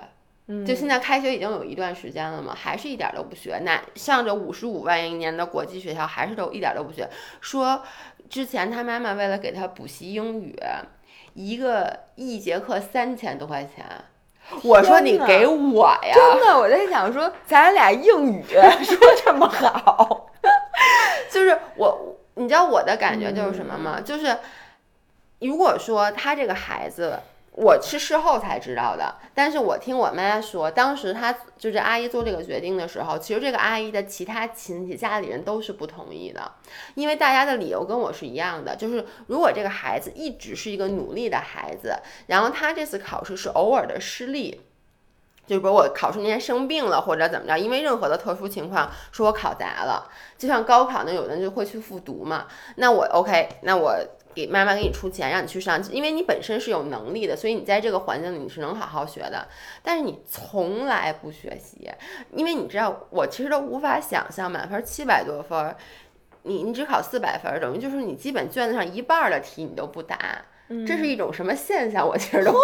[0.46, 3.59] 嗯，就现在开学已经有一段时间了嘛，还是一点儿都不学。
[3.64, 7.09] 那上着五十五万一年的国际学校，还是都一点儿都不学。
[7.40, 7.83] 说
[8.28, 10.59] 之前他妈妈为了给他补习英语，
[11.33, 13.87] 一个一节课三千多块钱。
[14.62, 18.44] 我说你给我呀，真的，我在想说，咱俩英语
[18.85, 20.30] 说这么好，
[21.33, 23.98] 就是我，你知道我的感觉就是什么吗？
[24.04, 24.37] 就是
[25.38, 27.18] 如果说他这个孩子，
[27.57, 36.51] 我是事后才知道的，但是我听我妈说，当时她就是阿姨做这个决定的时候，其实这个阿姨的其他亲戚家里人都是不同意的，
[36.97, 41.95] 因为大家的理由跟我是一样的，就是如果这个孩子一直是一个努力的孩子，
[42.27, 44.61] 然后他这次考试是偶尔的失利。
[45.47, 52.47] 就比如我考试那天生病了，或者怎么着，因为任何的特殊情况，说我考砸了，就像高考呢，有的人就会去复读嘛。
[52.77, 53.95] 那我 OK，那我
[54.35, 59.47] 给妈妈给你出钱，让你去上，因为你本身是有能力的，所以你在这个环境里你是能好好学的。
[59.83, 61.90] 但是你从来不学习，
[62.33, 65.75] 因为你知道，我其实都无法想象，满分七百多分，
[66.42, 70.18] 你你只考四百分，等于就是你基本卷子上一半的题你都不答，
[70.87, 72.07] 这是一种什么现象？
[72.07, 72.53] 我其实都。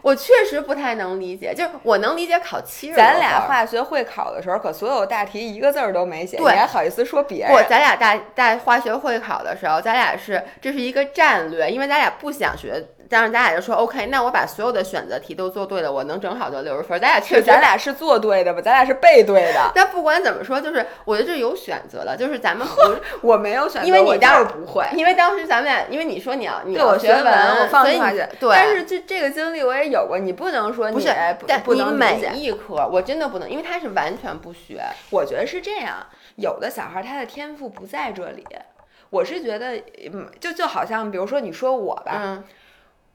[0.00, 17.00] 我确实不太能理解，就是我能理解考七十咱俩化学会考的时候，可所有大题一个字儿都没写，你还好意思说别人不，咱俩大大化学会考的时候，咱俩是这是一个战略，因为咱俩不想学，但是咱俩就说 OK，那我把所有的选择题都做对了，我能正好得六十分。
[17.00, 18.60] 咱俩确实，咱俩是做对的吧？
[18.62, 19.70] 咱俩是背对的。
[19.74, 22.74] 但不管怎么说，就是我觉得这有选择的，就是咱们不，
[23.26, 24.86] 我没有选择，因为你我当就是不会。
[24.94, 28.28] 因为当时咱们俩，因为你说你要你对我要学文，我放所以你弃化学。
[28.40, 30.96] 对，但是这这个经历我也有过，你不能说你
[31.38, 32.18] 不但不能每。
[32.34, 34.82] 一科我真的不能，因为他是完全不学。
[35.10, 38.46] 我觉得是这样，有的小孩他的天赋不在这里。
[39.10, 39.76] 我是觉得，
[40.12, 42.44] 嗯，就就好像比如说你说我吧，嗯，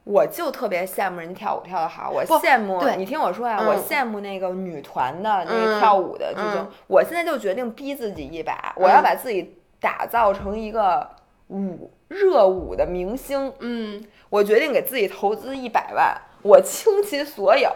[0.02, 11.08] 我就特别羡慕人家跳舞跳得好，我羡慕对你听我说呀、嗯我羡慕那个女团的那个嗯跳舞的这种，嗯我现在就决定逼自己一把，我要把自己打造成一个
[11.48, 17.70] 舞热舞的明星，嗯，我决定给自己投资一百万，我倾其所有。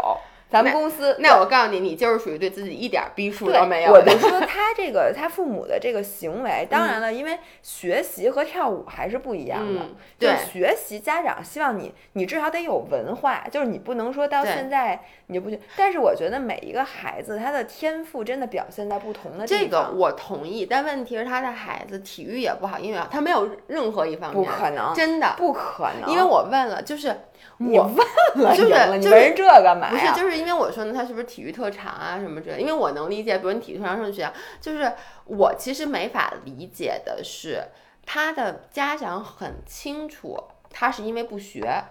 [0.51, 4.19] 咱们公司那我告诉你，你就是属于对自己一点儿逼数都没有我就。
[4.19, 9.81] 说他这个他父母的这个行为，当然了，因为学习和跳舞还是不一样的。
[9.83, 15.61] 嗯就学习，家长希望你，你至少得有文化，就是你不能说到现在你就不去。
[15.77, 26.11] 但是我觉得每一个孩子他的天赋真的表现在不同的地这个方，我同意，但问题是他的孩子体育也不好，因为他没有任何一方面不可能，真的，不可能。
[26.11, 27.28] 因为我问了，就是你
[27.59, 28.71] 我问了就是
[29.01, 30.07] 就是问这干嘛不是？
[30.15, 32.61] 就是因为我说呢，他是不是体育特长啊什么之类的？
[32.61, 34.93] 因为我能理解，比如你体育特长上学，就是
[35.27, 37.65] 我其实没法理解的是，
[38.07, 40.39] 他的家长很清楚，
[40.71, 41.85] 他是因为不学。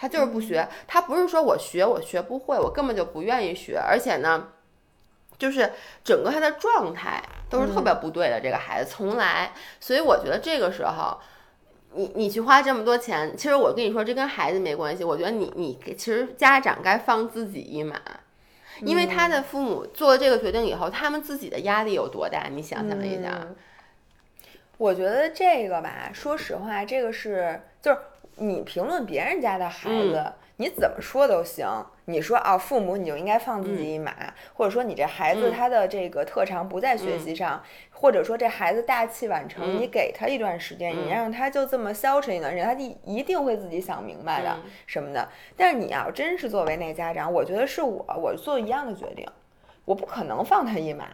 [0.00, 4.50] 他就是不学，他不是说我学我学不会，我根本就不愿意学，而且呢，
[5.36, 5.72] 就是
[6.04, 7.20] 整个他的状态
[7.50, 8.40] 都是特别不对的。
[8.40, 11.18] 这个孩子从来，所以我觉得这个时候，
[11.98, 15.02] 你你去花这么多钱，其实我跟你说，这跟孩子没关系。
[15.02, 18.00] 我觉得你你给其实家长该放自己一马，
[18.82, 22.46] 因为他的父母做了这个决定以后，他们自己的压力有多大？
[22.50, 23.40] 你想象一下。
[23.42, 23.56] 嗯
[24.78, 27.98] 我觉得这个吧，说实话，这个是就是
[28.36, 31.66] 你评论别人家的孩子，嗯你怎么说都行。
[32.06, 34.12] 你说啊，父母你就应该放自己一马，
[34.54, 35.52] 或者说你这孩子嗯。
[35.52, 39.80] 他的这个特长不在学习上，或者说这孩子大器晚成，嗯。
[39.80, 41.04] 你给他一段时间，嗯。
[41.04, 44.70] 你让他就这么消沉一段时间，他一一定会自己想明白的、嗯。
[44.86, 45.28] 什么的。
[45.56, 49.24] 但是你要真是作为那家长，我觉得是我，我做一样的决定，
[49.84, 51.06] 我不可能放他一马。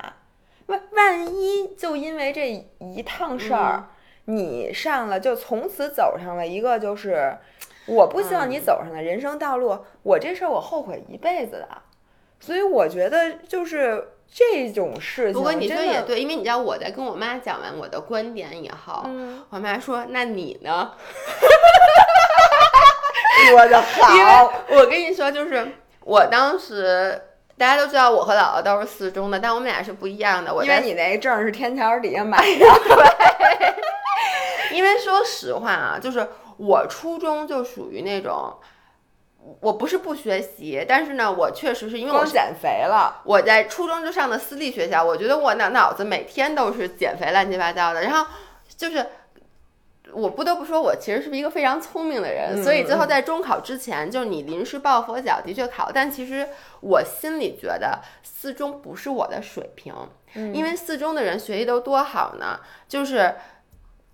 [0.66, 3.90] 万万一就因为这一趟事儿，
[4.24, 7.36] 你上了就从此走上了一个就是，
[7.86, 11.68] 我不希望你走上的人生道路，我这事儿我后悔一辈子的。
[12.40, 20.90] 所以我觉得就是这种事情，不过你说也，对，因为你知道我在跟我妈讲完我的观点以后，嗯，我妈说：“那你呢？”
[23.48, 23.82] 说的
[24.14, 25.66] 因为好，我跟你说，就是
[26.00, 27.20] 我当时
[27.58, 30.52] 大家都知道我和姥姥都是四中的，但我们俩是不一样的。
[30.52, 32.66] 我在因为你那证儿是天桥底下买的，
[34.72, 36.26] 因为说实话啊，就是
[36.56, 38.56] 我初中就属于那种，
[39.60, 43.20] 我不是不学习，但是呢，我确实是因为我减肥了。
[43.24, 48.26] 我在初中就上的私立学校，我觉得我脑脑子每天都是减肥乱七八糟的，然后
[48.76, 49.06] 就是
[50.12, 55.90] 我不得不说，我其实是一个非常聪明的人，所以最后在中考之前，就是你临时抱佛脚，的确考。
[55.92, 56.48] 但其实
[56.80, 59.92] 我心里觉得四中不是我的水平，
[60.34, 63.34] 因为四中的人学习都多好呢，就是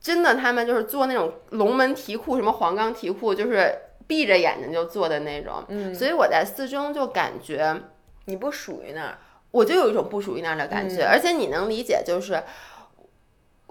[0.01, 3.73] 真的他们就是做那种龙门题库，什么黄冈题库，就是
[4.07, 5.63] 闭着眼睛就做的那种。
[5.69, 7.79] 嗯，所以我在四中就感觉
[8.25, 9.19] 你不属于那儿，
[9.51, 12.43] 我就有一种不属于那儿的感觉，而且你能理解，就是。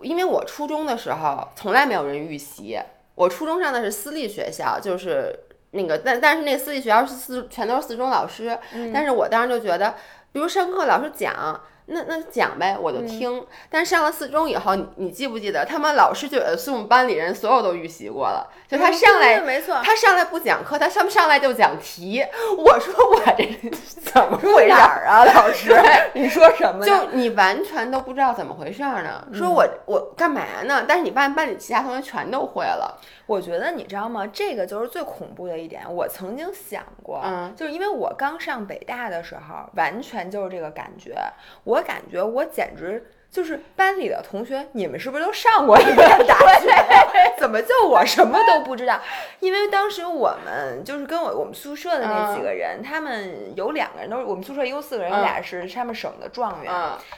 [0.02, 2.80] 因为我初中的时候从来没有人预习，
[3.16, 5.38] 我初中上的是私立学校，就是
[5.72, 8.58] 那个，但但是那私立学校是四全都是四中老师，
[8.94, 9.96] 但是我当时就觉得，
[10.32, 11.60] 比如上课老师讲。
[11.90, 13.46] 那那讲呗，我就听。
[13.70, 22.24] 但是上了四中以后，你你记不记得，他们老师就觉得我们班里人所有都预习过了，就他上来，没错，他上来不讲课，他上上来就讲题。
[22.58, 23.72] 我说我这
[24.02, 25.72] 怎么回事儿啊，老师？
[26.14, 26.86] 你说什么？
[26.86, 29.28] 就你完全都不知道怎么回事儿呢？
[29.34, 30.86] 说我我干嘛呢？
[30.88, 32.98] 但是你发现班里其他同学全都会了。
[33.30, 34.26] 我觉得你知道吗？
[34.26, 35.84] 这个就是最恐怖的一点。
[35.88, 41.16] 我曾经想过，嗯，就是因为我刚上北大的时候，完全就是这个感觉。
[41.64, 45.96] 我感觉我简直就是班里的同学，你们是不是都上过一遍
[46.28, 46.70] 大学？
[47.40, 49.00] 怎么就我什么都不知道？
[49.40, 56.74] 因为当时我们就是跟我我们宿舍的那几个人，他们有两个人都是我们宿舍一共四个人，有俩是他们省的状元，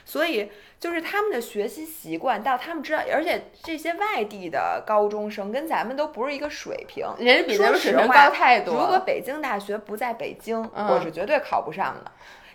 [0.05, 0.51] 所以。
[0.81, 8.73] 就是他们的学习习惯，到他们知道，而且这些外地的高中生跟咱们都不是一个水平，人家比咱们水平高太多。
[8.73, 12.11] 如果北京大学不在北京，我是绝对考不上的，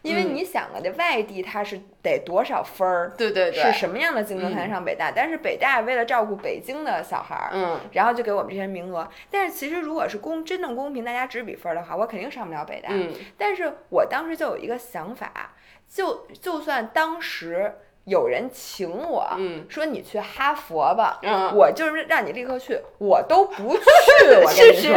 [0.06, 3.12] 因为你想啊，这外地他是得多少分儿？
[3.16, 5.10] 对对对，是什么样的竞争才能上北大？
[5.14, 9.08] 但是北大为了照顾北京的小孩儿，嗯，然后就给我们这些名额。
[9.30, 12.88] 但是其实如果是公真正公平，大家只比分的话，我肯定上不了北大。
[12.92, 15.54] 嗯，但是我当时就有一个想法，
[15.88, 17.74] 就就算当时。
[18.06, 19.28] 有人请我
[19.68, 21.20] 说你去哈佛吧，
[21.54, 23.82] 我就是让你立刻去，我都不去。
[24.42, 24.94] 我跟你说，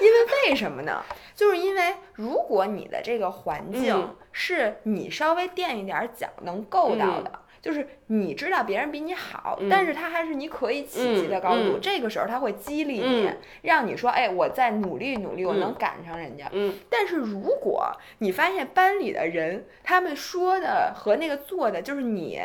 [0.00, 1.02] 因为为什么呢？
[1.34, 7.32] 就是因为如果你的这个环境是你稍微垫一点脚能够到的。
[7.62, 11.78] 就是你知道别人比你好，但是他还是你可以企及的高度。
[11.78, 13.30] 这个时候他会激励你，
[13.62, 16.74] 让你说：“哎，我再努力努力，我能赶上人家。”嗯。
[16.88, 22.40] 但是如果你发现班里的人他们说的和那个做的就是你，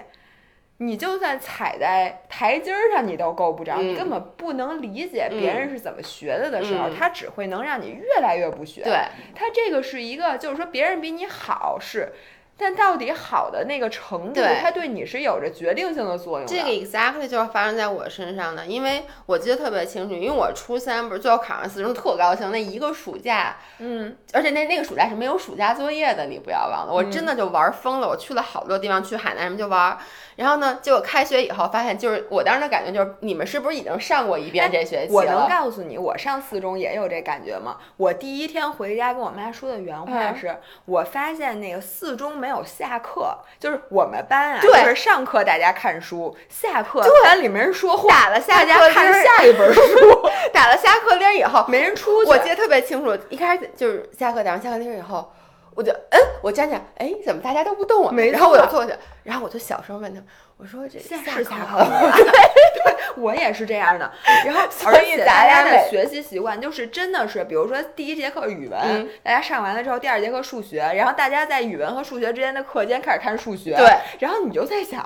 [0.80, 8.84] 你就算踩在台阶上你都够不着，你根本不能理解别人是怎么学的的时候，他只会能让你越来越不学。
[8.84, 9.00] 对，
[9.34, 12.12] 他这个是一个，就是说别人比你好是。
[12.58, 16.48] 但到底好的那个程度，它对你是有着决定性的作用。
[16.48, 22.52] 这个 exactly 就是发生在我身上的，因为我记得特别清楚，因为我初三不是最后考上四中，特高兴。
[22.52, 28.08] 那一个暑假，嗯，而且那那个暑假是没有暑假作业的，你不要忘了，我真的就玩疯了。
[28.08, 29.98] 我去了好多地方，去海南什么就玩。
[30.38, 37.78] 然后呢，结果开学以后发现，就是我当时的感觉就是，你们是不是已经上过一遍这学期我能告诉你，我上四中也有这感觉吗？
[37.98, 49.82] 我第一天回家跟我妈说的原话是，我发现那个四中没有下课，就是我们班啊，就是上课大家看书，下课班里没人说话，打了下课看下一本书，
[50.54, 52.30] 打了下课铃以后没人出去。
[52.30, 55.28] 我记得特别清楚，一开始就是下课打完下课铃以后。
[55.76, 58.16] 我就嗯，我站起来，哎，怎么大家都不动啊？
[58.32, 60.22] 然后我就坐下，然后我就小声问他，
[60.56, 62.12] 我说这下是下课吗？
[62.16, 64.10] 对对，我也是这样的。
[64.46, 73.76] 然后， 而且大家的学习习惯就是真的是，比如说第一节课语文，大家上完了之后，第二节课数学，然后大家在语文和数学之间的课间开始看数学。
[73.76, 75.04] 对，然后你就在想，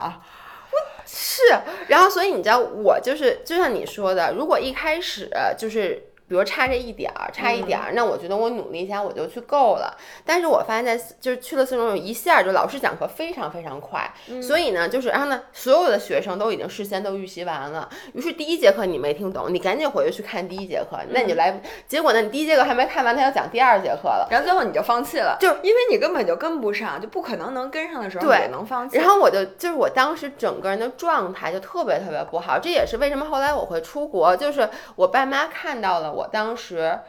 [0.71, 1.41] 我是，
[1.87, 6.03] 然后所以你知道，我就是就像你说的，如果一开始就是。
[6.29, 9.97] 比如差这一点儿，差一点儿，那我觉得我努力一下我就去够了。
[10.23, 14.07] 但是我发现，在就是去了四中有，一下就老师讲课非常非常快，
[14.39, 17.89] 所以呢，就是然后呢，所有的学生都已经事先都预习完了。
[18.13, 21.59] 于是第一节课你没听懂，你赶紧回去去看第一节课，那你就来。
[21.87, 28.97] 结果呢，你第一节课还没看完，他要讲第二节课了，然后最后你就放弃了，就因为你根本就跟不上，就不可能能跟上的时候对能放弃。
[28.97, 36.18] 然后我就就是我当时整个人的状态就特别特别不好，这也是为什么后来我会出国，就是我爸妈看到了我。
[36.19, 36.99] 我当时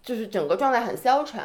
[0.00, 1.40] 就是整个状态很消沉，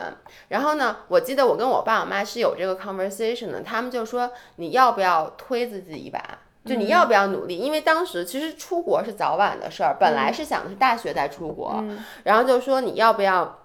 [0.49, 6.21] 然后呢，我记得我跟我爸我妈是有这个 conversation 的，他们就说你要不要推自己一把，
[6.65, 11.83] 就你要不要努力，因为当时其实出国是早晚的事儿，本来是想的是大学再出国，
[12.23, 13.59] 然后就说你要不要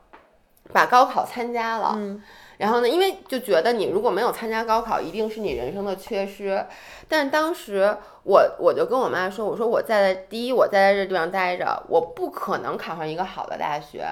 [0.73, 1.99] 把高考参加了。
[2.59, 2.89] 然后呢？
[2.89, 6.65] 因为就觉得你如果没有参加高考，一定是你人生的缺失。
[7.09, 14.07] 但当时我我就跟我妈说：“我说我在第一，我在这地方待着，我不可能考上一个好的大学。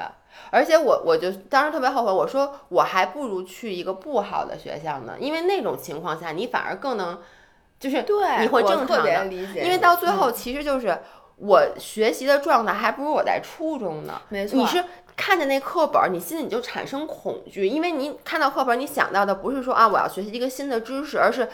[0.50, 5.14] 而且我我就当时特别后悔，我说我还不如去一个不好的学校呢。
[5.18, 7.20] 因为那种情况下，你反而更能
[7.78, 9.62] 就是对你会正常的理解。
[9.62, 10.98] 因为到最后其实就是
[11.36, 14.20] 我学习的状态还不如我在初中呢。
[14.30, 14.82] 没错，你是
[15.16, 21.48] 看见那课本，你心里就产生恐惧，因为你看到课本，你想到的不是说啊我要学习一个新的知识，而是。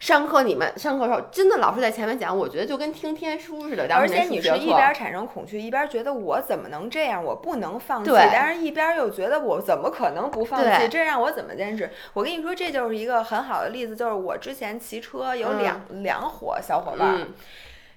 [0.00, 3.86] 上课你们上课时候真的老师在前面讲，我觉得就跟听天书似的。
[3.94, 8.10] 而且你是一边产生恐惧，一边觉得我怎么能这样，我不能放弃。
[8.12, 10.88] 但是一边又觉得我怎么可能不放弃？
[10.90, 11.88] 这让我怎么坚持？
[12.14, 17.28] 我跟你说，这就是一个很好的例子，就是我之前骑车有两两伙小伙伴，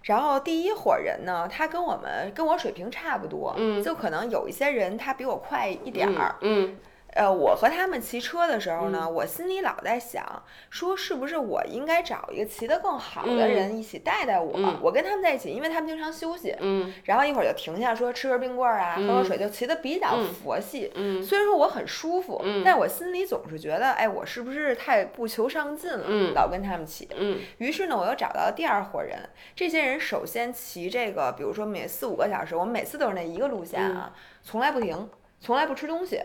[0.06, 6.78] 然后第一伙人呢，他跟我们跟我水平差不多，嗯，就可能有一些人他比我快一点儿，嗯。
[7.16, 14.78] 呃，我和他们骑车的时候呢，我心里老在想，说是不是我应该找一个骑得更好的人一起带带我。
[14.82, 20.92] 我跟他们在一起，因为他们经常休息，嗯，然后一会儿就停下说吃根冰棍儿啊，喝口水，就骑得比较佛系。
[20.96, 26.04] 嗯，虽然说我很舒服，嗯，但我心里总是觉得，哎，我是不是太不求上进了？
[26.08, 27.08] 嗯，老跟他们骑。
[27.16, 29.18] 嗯，于是呢，我又找到了第二伙人。
[29.56, 34.12] 这些人首先骑这个，比如说每四五个小时，我们每次都是那一个路线啊，
[34.44, 35.10] 从来不停，
[35.40, 36.22] 从来不吃东西。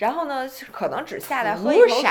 [0.00, 2.10] 然后呢，可能只下来喝一口水，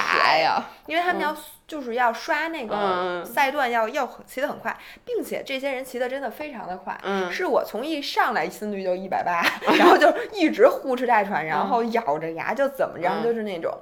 [0.85, 1.35] 因为他们要
[1.67, 6.95] 就是要刷那个赛段，要要骑得很快，并且这些人骑得真的非常的快。
[7.03, 9.43] 嗯，是我从一上来心率就一百八，
[9.77, 13.75] 然后就一直呼哧带喘，然后咬着牙就怎么着，就是那种。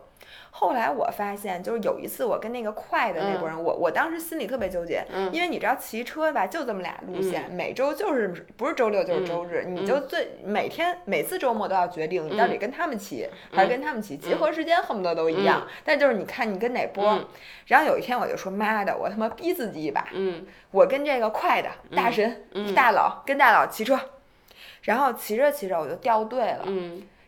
[0.59, 8.27] 后来我发现，就是有一次我跟那个快的那波人，我我当时心里特别纠结，因为你知道骑车吧，就这么俩路线，每周就是
[8.57, 17.19] 不是周六就是周日，你就最每天每次周末都要决定你到底跟他们骑还是跟他们骑，集合时间恨不得都一样，但就是你看你跟哪波。
[17.67, 20.07] 然后有一天我就说妈的，我他妈逼自己一把，
[20.71, 22.43] 我跟这个快的大神
[22.73, 23.99] 大佬跟大佬骑车，
[24.81, 26.65] 然后骑着骑着我就掉队了。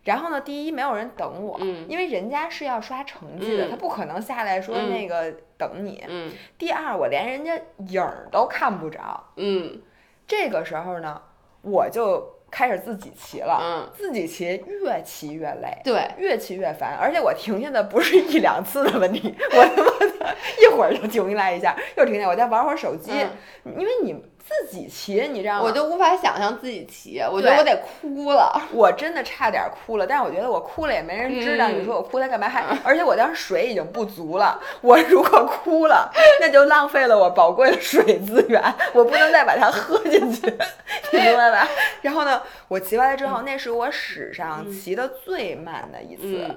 [0.03, 0.39] 然后呢？
[0.39, 6.03] 第一，没有人等我，因为人家是要刷成绩的，他不可能下来说那个等你。
[6.57, 9.23] 第二，我连人家影儿都看不着。
[9.35, 9.81] 嗯，
[10.25, 11.21] 这个时候呢，
[11.61, 13.59] 我就开始自己骑了。
[13.61, 16.97] 嗯，自己骑越骑越累，对，越骑越烦。
[16.97, 23.11] 而且我停下的不是一两次的问题，我他妈的一会儿就停下来一下，又停下，我再玩会儿手机，
[23.65, 24.15] 因为你。
[24.49, 25.61] 自己骑，你知道吗？
[25.63, 28.59] 我就无法想象自己骑，我觉得我得哭了。
[28.73, 31.69] 我真的差点哭了，但是我觉得我哭了也没人知道。
[31.69, 32.49] 你说我哭它干嘛？
[32.49, 38.61] 还 而且我当时水已经不足了， 我如果哭了，那就浪费了我宝贵的水资源，
[38.93, 40.41] 我不能再把它喝进去，
[41.13, 41.67] 你明白吧？
[42.01, 46.49] 然后呢，我骑完了之后，那是我史上骑的最慢的一次，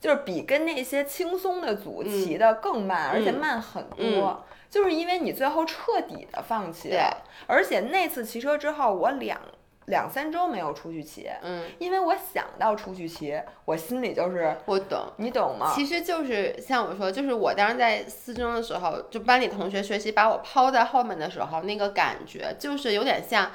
[0.00, 4.44] 就是比跟那些轻松的组骑的更慢，而且慢很多。
[4.72, 9.38] 就是因为你最后彻底的放弃了，而且那次骑车之后，我两
[9.84, 15.70] 两三周没有出去骑，嗯，因为我想到出去骑，我心里就是我懂，你懂吗？
[15.74, 23.50] 其实就是像我说，就是我当时在四中的时候，就班里同学学习把我抛在后面的时候，那个感觉就是有点像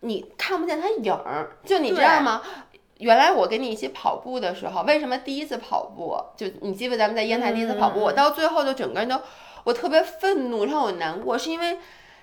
[0.00, 2.42] 你看不见他影儿，就你知道吗？
[2.98, 6.94] 原来我跟你一起跑步的时候，为什么第一次跑步就你记不？
[6.94, 9.18] 咱们在烟台第一次跑步，我到最后就整个人都。
[9.64, 11.78] 我特别愤怒，让我难过，是因为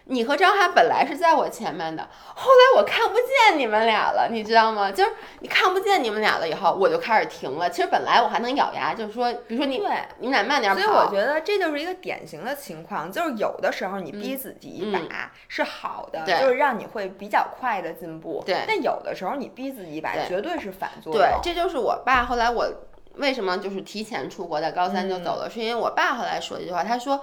[0.05, 4.91] 你和张翰本来是在我前面的，后来我看不见你们俩了，你知道吗？
[4.91, 7.69] 就是你看不见你们俩了以后，我就开始停了。
[7.69, 10.81] 其实本来我还能咬牙，就是说，比如说你，对，你们俩慢点跑。
[10.81, 18.43] 所以我觉得这就是一个典型的情况，就是有的时候你逼自己一把是好的，就是让你会比较快的进步。
[18.45, 18.63] 对。
[18.67, 21.21] 但有的时候你逼自己一把，绝对是反作用。
[21.21, 22.67] 对，这就是我爸后来我。
[23.15, 25.49] 为什么就是提前出国，在高三就走了？
[25.49, 27.21] 是因为我爸后来说一句话，他说：“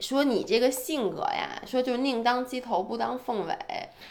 [0.00, 3.56] 说你这个性格呀，说就宁当鸡头不当凤尾。”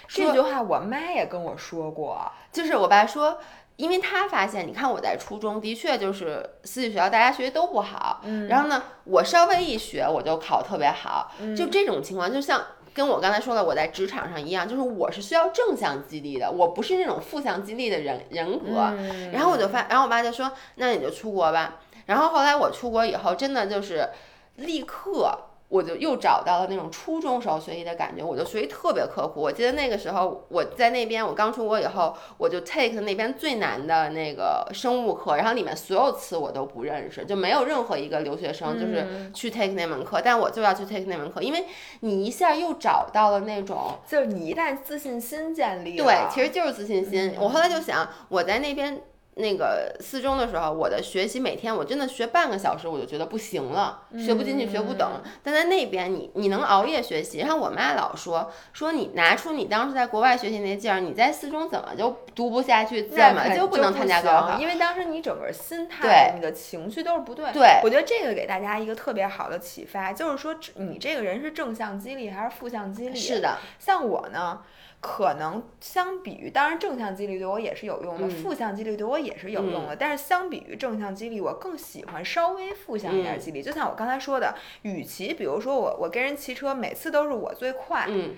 [0.07, 3.39] 这句话我妈也跟我说过，就是我爸说，
[3.75, 12.61] 因为他发现，你看我在初中的确就是私立学校，大家学习都不好，嗯，然后呢，我稍微一学我就考特别好，就这种情况，就像。
[12.95, 18.93] 跟我刚才说的我在职场上一样，就是我是需要正向激励的，我不是那种负向激励的人人格。
[19.33, 24.07] 然后我就发，然后我爸就说：“那你就出国吧。”然后后来我出国以后，真的就是
[24.55, 25.37] 立刻。
[25.67, 29.41] 我就又找到了那种初中时候学习的感觉，我就学习特别刻苦。
[29.41, 41.65] 我记得那个时候我在那边，我刚出国以后，我就 take 那边最难的那个生物课，然后里面所有词我都不认识，就没有任何一个留学生就是去 take 那门课，但我就要去 take 那门课，因为
[42.01, 47.33] 你一下又找到了那种，就是你一旦自信心建立，对，其实就是自信心。
[47.39, 49.01] 我后来就想，我在那边。
[49.37, 55.09] 那个四中的时候，我的学习每天我真的学半个小时，我就觉得不行了，学不进去，学不懂。
[55.43, 57.39] 但在那边，你你能熬夜学习。
[57.39, 64.57] 然后我妈老说说你拿出你当时在国外学习那劲儿，你在四中怎么就读不下去，怎么就不能参加高考？
[64.57, 67.51] 因为当时你整个心态、你的情绪都是不对。
[67.51, 73.19] 对，我觉得这个给大家一个特别好的启发，就是说你这个人是正向激励还是负向激励？
[73.19, 74.61] 是的，像我呢。
[75.07, 79.95] 可能相比于，当然正向激励对我也是有用的，嗯负向激励对我也是有用的。
[79.95, 83.61] 但是相比于正向激励，我更喜欢稍微负向一点嗯激励。
[83.61, 88.35] 就像我刚才说的，与其比如说我我跟人骑车，每次都是我最快嗯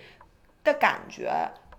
[0.66, 1.32] 的感觉。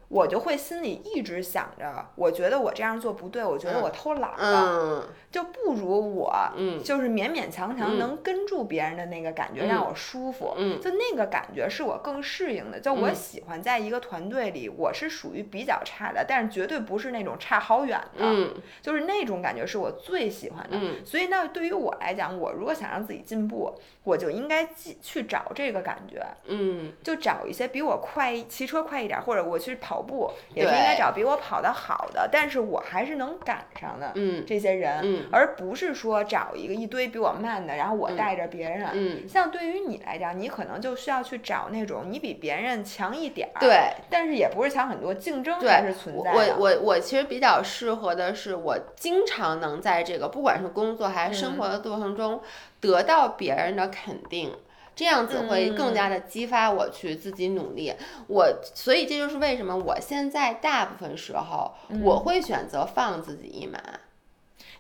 [0.09, 10.55] 我就会心里一直想着，我觉得我这样做不对，我觉得我偷懒了，嗯就不如我嗯就是勉勉强强嗯能跟住别人的那个感觉，让我舒服。
[10.57, 12.81] 嗯就那个感觉是我更适应的。
[12.81, 20.79] 就我嗯喜欢在一个团队里，我是属于比较差的，但是绝对不是那种差好远的，嗯就是那种感觉是我最喜欢的。
[20.81, 34.13] 嗯所以那，对于我来讲，我如果想让自己进步，我就应该去去找这个感觉，嗯就找一些比我快骑车快一点，或者我去跑步，也是应该找比我跑得好的，但是我还是能赶上的。
[34.15, 38.89] 嗯这些人，嗯而不是说找一个一堆比我慢的，然后我带着别人。
[38.93, 43.93] 嗯，像对于你来讲，你可能就需要去找那种你比别人强一点儿，对。
[44.11, 46.57] 但是也不是强很多，竞争还是存在我的。
[46.59, 52.41] 我我其实比较适合的是，我经常能在这个不管是工作还是生活的过程中
[52.81, 54.53] 得到别人的肯定。
[54.99, 57.95] 这样子会更加的激发我去自己努力，
[58.27, 58.45] 我
[58.75, 61.73] 所以这就是为什么我现在大部分时候
[62.03, 63.79] 我会选择放自己一马，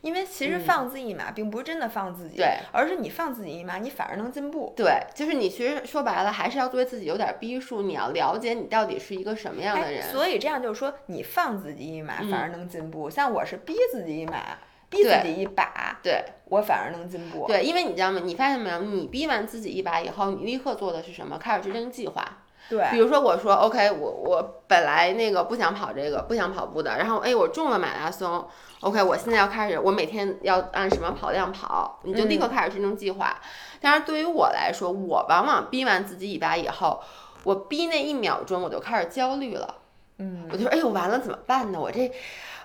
[0.00, 4.72] 因为其实放自己一马，并不是真的放自己，嗯对，而是你放自己一马，你反而能进步。
[4.76, 12.28] 对，就是你其实说白了还是要对自己有点逼数，你要了解你到底是一个什么样的哎，人，所以这样就是说，你放自己一马，嗯。
[12.28, 13.08] 反而能进步。
[13.08, 14.58] 像我是逼自己一马，
[14.90, 17.46] 逼自己一把，对我反而能进步。
[17.46, 18.20] 对，因为你知道吗？
[18.24, 18.80] 你发现没有？
[18.80, 21.36] 你逼完自己一把以后，你立刻做的是什么？
[21.38, 22.24] 开始制定计划。
[22.70, 28.46] 对比如说，我说 OK，我我本来那个不想跑这个，不想跑步的，然后哎，我中了马拉松
[28.80, 33.40] ，OK，我现在要开始，我每天要按什么跑量跑，你就立刻开始制定计划。
[33.80, 37.00] 但是对于我来说，我往往逼完自己一把以后，
[37.44, 39.74] 我逼那一秒钟我就开始焦虑了，
[40.18, 41.78] 嗯，我就说哎呦完了怎么办呢？
[41.80, 42.10] 我这。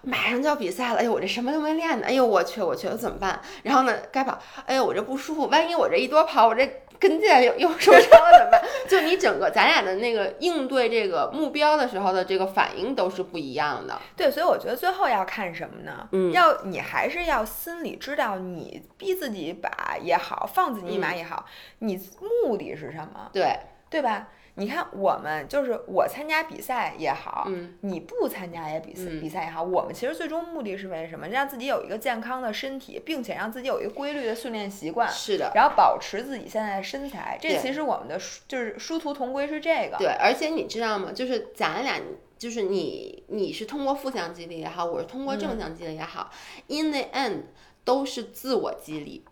[0.03, 3.39] 马上就要比赛了，哎呦，我这什么都没练呢，哎呦，我去，我去，我怎么办？
[3.63, 8.61] 然后呢，该跑，哎呦，我这不舒服，万一我这一多跑，我这跟腱又又受伤了 怎么办？
[8.89, 13.97] 就你整个咱俩的那个应对这个目标的时候的这个反应都是不一样的。
[14.17, 16.07] 对，所以我觉得最后要看什么呢？
[16.11, 21.45] 嗯要你还是要心里知道，你逼自己一把也好，放自己一马也好，
[21.79, 21.97] 你
[22.43, 23.57] 目的是什么，对，
[23.89, 24.27] 对吧？
[24.55, 31.27] 你看，我们就是我参加比赛也好，嗯你不参加也比赛、嗯比赛也好，我们其实最终目的是为什么？
[31.29, 37.37] 让自己有一个健康的身体，并且让自己有一个规律的训练习惯，是的，然后保持自己现在的身材。
[37.41, 39.97] 这其实我们的就是殊途同归是这个。
[39.97, 41.11] 对，而且你知道吗？
[41.11, 41.99] 就是咱俩，
[42.37, 46.29] 就是你你是通过负向激励也好，我是通过正向激励也好、
[46.67, 47.41] i n the end
[47.83, 49.25] 都是自我激励。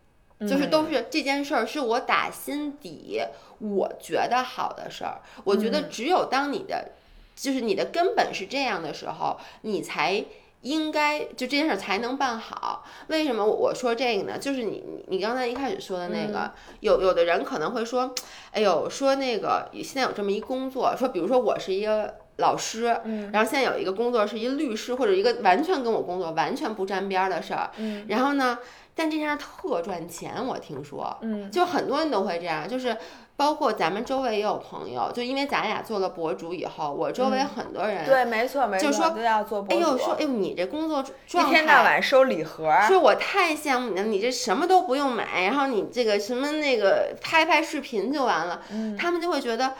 [0.47, 3.21] 就是都是这件事儿是我打心底
[3.59, 5.21] 我觉得好的事儿。
[5.43, 6.91] 我觉得只有当你的，
[7.35, 10.23] 就是你的根本是这样的时候，你才
[10.61, 12.85] 应该就这件事儿才能办好。
[13.07, 14.37] 为什么我我说这个呢？
[14.37, 18.13] 就是你你你刚才一开始说的那个，有有的人可能会说，
[18.51, 22.15] 哎呦，说那个现在有这么一工作，说比如说我是一个。
[22.37, 28.57] 老师，嗯然后现在有一个工作是一律师，或者一个完全跟我工作完全不沾边儿的事儿，嗯然后呢，
[28.93, 32.95] 但这件事特赚钱，我听说，嗯就很多人都会这样，就是
[33.35, 39.75] 包括咱们周围也有朋友，就因为咱俩做了博主以后，我周围嗯很多人，对，没错没错，就说都要做博主。
[39.75, 41.83] 哎呦说，哎呦你这工作一状天到态。
[41.83, 49.73] 晚收礼盒，说我太羡慕你了，你这什么都不用买，然后你这个什么那个拍拍视频就完了，嗯他们就会觉得，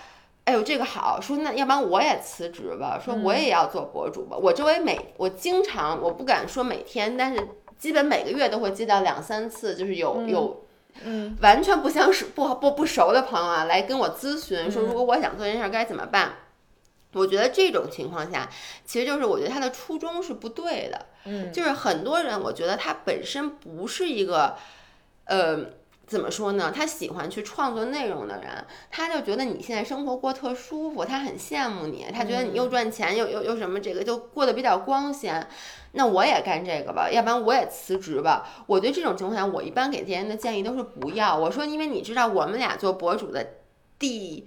[0.46, 4.36] 哎呦这个好，说那要不然我也辞职吧，说我也要做博主吧。
[4.36, 7.48] 我周围每我经常我不敢说每天，但是
[7.82, 10.66] 基本每个月都会接到两三次，就是有、有
[11.04, 16.34] 嗯完全不相识、不不不熟的朋友啊，来跟我咨询说，如果我想做这件事儿该怎么办？
[17.14, 18.48] 我觉得这种情况下，
[18.86, 21.08] 其实就是我觉得他的初衷是不对的。
[21.26, 24.56] 嗯就是很多人，我觉得他本身不是一个，
[25.26, 25.58] 呃，
[26.12, 26.74] 怎么说呢？
[26.76, 35.48] 他喜欢去创作内容的人，他就觉得你现在生活过特舒服，他很羡慕你，他觉得你又赚钱又又又什么这个，就过得比较光鲜。
[35.94, 38.46] 那我也干这个吧，要不然我也辞职吧。
[38.68, 41.34] 我觉得这种情况下，我一般给这些人的建议都是不要。
[41.34, 43.48] 我说，因为你知道，我们俩做博主的
[43.98, 44.46] 第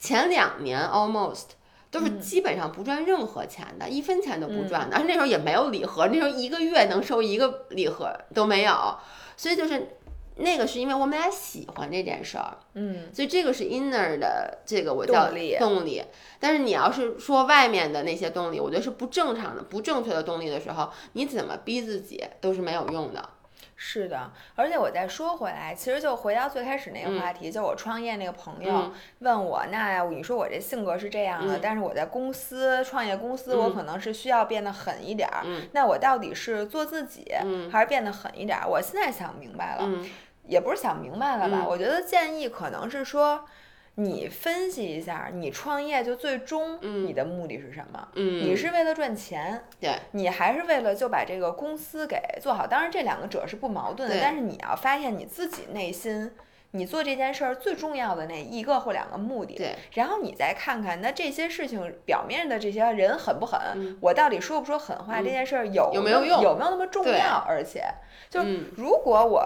[0.00, 1.44] 前两年 almost
[1.92, 8.96] 都是基本上不赚任何钱的，一分钱都不赚的，而且那时候也没有礼盒，那时候一个月能收一个礼盒都没有，
[9.36, 9.96] 所以就是
[10.36, 13.12] 那个是因为我们俩喜欢这件事儿，嗯。
[13.12, 15.56] 所以这个是 inner 的这个我叫动力。
[15.58, 16.02] 动力。
[16.40, 23.28] 但是你要是说外面的那些动力，我觉得是不正常的、不正确的动力的时候，你怎么逼自己都是没有用的。
[23.76, 37.26] 是的，而且我再说回来，其实就回到最开始那个话题，就我创业那个朋友问我，那你说我这性格是这样的，但是我在公司创业公司，我可能是需要变得狠一点儿，那我到底是做自己，
[37.70, 38.68] 还是变得狠一点儿？
[38.68, 39.90] 我现在想明白了，
[40.46, 41.66] 也不是想明白了吧？
[41.68, 43.44] 我觉得建议可能是说。
[43.96, 48.08] 你分析一下，你创业就最终你的目的是什么？
[48.16, 52.66] 嗯，你是为了赚钱，对，你还是为了就把这个公司给做好？
[52.66, 56.32] 当然，这两个者是不矛盾的，但是你要发现你自己内心，
[56.72, 63.96] 你做这件事儿最重要的那一个或两个目的，对，然后你再看看，那这些事情表面的这些人狠不狠？
[64.00, 65.22] 我到底说不说狠话？
[65.22, 66.42] 这件事儿有有没有用？
[66.42, 67.44] 有没有那么重要？
[67.46, 67.84] 而且，
[68.28, 68.42] 就
[68.76, 69.40] 如果我。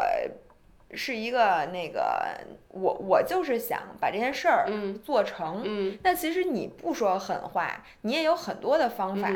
[0.92, 2.24] 是一个那个，
[2.68, 4.68] 我我就是想把这件事儿
[5.04, 5.62] 做成。
[5.64, 9.30] 嗯，那其实你不说狠话，你也有很多的方法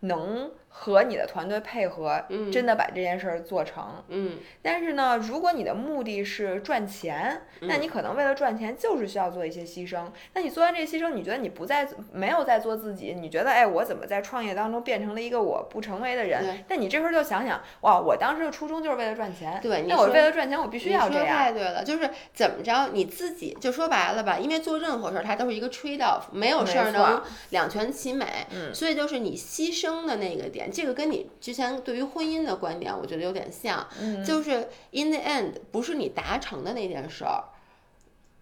[0.00, 0.50] 能。
[0.80, 2.22] 和你的团队配合，
[2.52, 4.04] 真的把这件事儿做成。
[4.10, 10.04] 嗯，但是呢，如果你的目的是赚钱，那你可能为了赚钱就是需要做一些牺牲。
[10.34, 13.16] 那你做完这些牺牲，你觉得你不再没有在做自己？
[13.18, 16.64] 你觉得，哎，我怎么在创业当中变成了一个我不成为的人？
[16.68, 19.58] 那你这时候就想想，哇，我当时的初衷就是为了赚钱。
[19.60, 21.26] 对，那我为了赚钱，我必须要这样。
[21.26, 27.20] 太对了，就是怎么着，你自己就说白了吧，因为做任何事儿它都是一个 trade off，没有事儿能
[27.50, 28.24] 两全其美。
[28.52, 30.67] 嗯，所以就是你牺牲的那个点。
[30.70, 33.86] 这个跟你之前对于婚姻的观点，我觉得有点像，
[34.24, 37.42] 就是 in the end 不是你达成的那件事儿，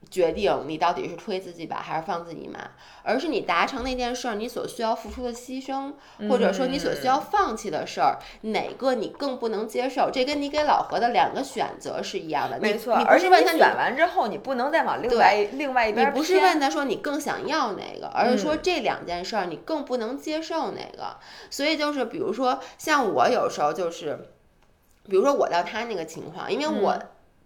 [0.09, 2.61] 决定你到底是推自己吧还是放自己一马，
[3.03, 5.95] 而是你达成那件事儿，你所需要付出的牺牲，
[6.29, 10.11] 或者说你所需要放弃的事儿，哪个你更不能接受？
[10.13, 12.97] 这跟你给老何的两个选择是一样的，没错。
[12.99, 21.17] 你不是问他选完之后，你不能再往另外另外一边你不是问他说你更想要哪个，而是说这两件事儿你更不能接受哪个。
[21.51, 24.29] 所以就是比如说像我有时候就是，
[25.05, 26.97] 比如说我到他那个情况，因为我。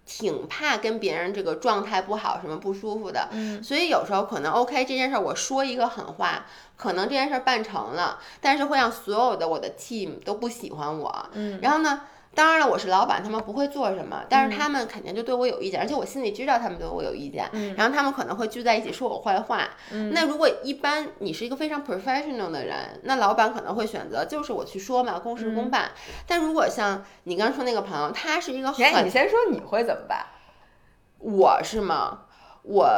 [0.05, 3.29] 挺怕跟别人这个状态不好，什么不舒服的，
[3.63, 6.47] 所以有时候可能 OK 这件事儿，我说一个狠话，
[6.77, 12.03] 可能这件事儿办成了，但是会让所有的我的 team 都不喜欢我，嗯，然后呢？
[12.33, 19.69] 当然了，我是老板，他们不会做什么，但是他们肯定就对我有意见，而且我心里知道他们对我有意见，然后他们可能会聚在一起说我坏话。
[20.13, 25.91] 那如果一般你是一个非常 professional 的人，那老板可能会选择就是我去说嘛，公事公办。
[26.27, 29.05] 但如果像你刚说那个朋友，他是一个很……
[29.05, 30.25] 你先说你会怎么办？
[31.19, 32.27] 我是吗？
[32.63, 32.89] 我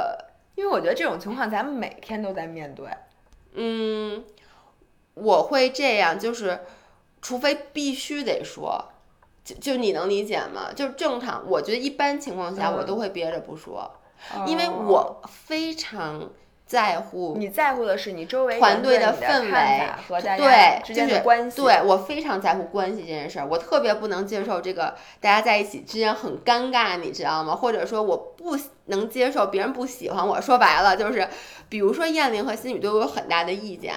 [0.56, 2.86] 因为我觉得这种情况咱们每天都在面对。
[3.54, 4.22] 嗯，
[5.14, 6.60] 我会这样，就是
[7.22, 8.91] 除非必须得说。
[9.44, 10.68] 就就你能理解吗？
[10.74, 13.90] 就是正常，我觉得一般情况下我都会憋着不说，
[14.46, 16.30] 因为我非常
[16.64, 17.34] 在乎。
[17.36, 21.60] 你在乎的是你周围团队的氛围和大家之间的关系。
[21.60, 27.54] 对我非常在乎关系这件事儿，我特别不能接受这个大家在一起之间很尴尬，你知道吗？
[27.54, 30.40] 或者说我不能接受别人不喜欢我。
[30.40, 31.28] 说白了就是，
[31.68, 33.96] 比如说燕玲和心宇对我有很大的意见。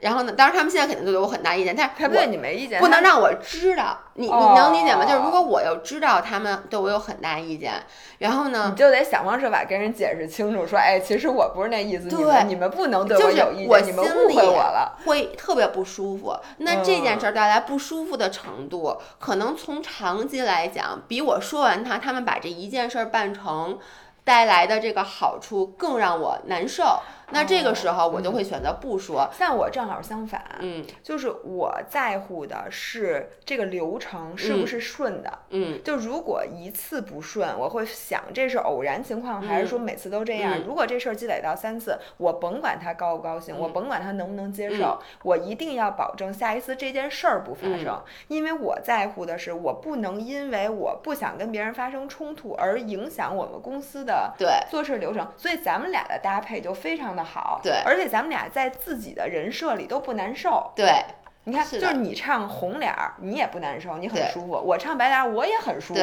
[0.00, 0.32] 然后呢？
[0.32, 3.98] 当然，他们现在肯定都对我很大意见，但是他对你没意见，不能让我知道。
[4.14, 5.04] 你你能理解吗？
[5.04, 7.72] 就是如果我又知道他们对我有很大意见，
[8.18, 16.36] 然后呢，你就得想方设法跟人解释清楚，说，哎，其实我不是那意思，你们你们不能对我有意见，你们误会我了，会特别不舒服。
[16.58, 23.78] 那这件事儿带来不舒服的程度，可能从长期来讲，比我说完他，他们把这一件事儿办成
[24.22, 27.00] 带来的这个好处更让我难受。
[27.30, 29.28] 那这个时候我就会选择不说。
[29.32, 40.58] 像我正好相反，嗯，就是我在乎的是这个流程是不是顺的，嗯，就如果一次不顺，我会想这是偶然情况还是说每次都这样？
[40.66, 57.17] 如果这事儿积累到三次，我甭管他高不高兴，我甭管他能不能接受，我一定要保证下一次这件事儿不发生，因为我在乎的是我不能因为我不想跟别人发生冲突而影响我们公司的对做事流程，所以咱们俩的搭配就非常。
[57.24, 60.72] 好，对，而且咱们俩在自己的人设里都不难受。
[60.74, 61.04] 对，
[61.48, 66.00] 你看，就是你唱红脸儿，你也不难受，你很舒服；我唱白脸儿，我也很舒服。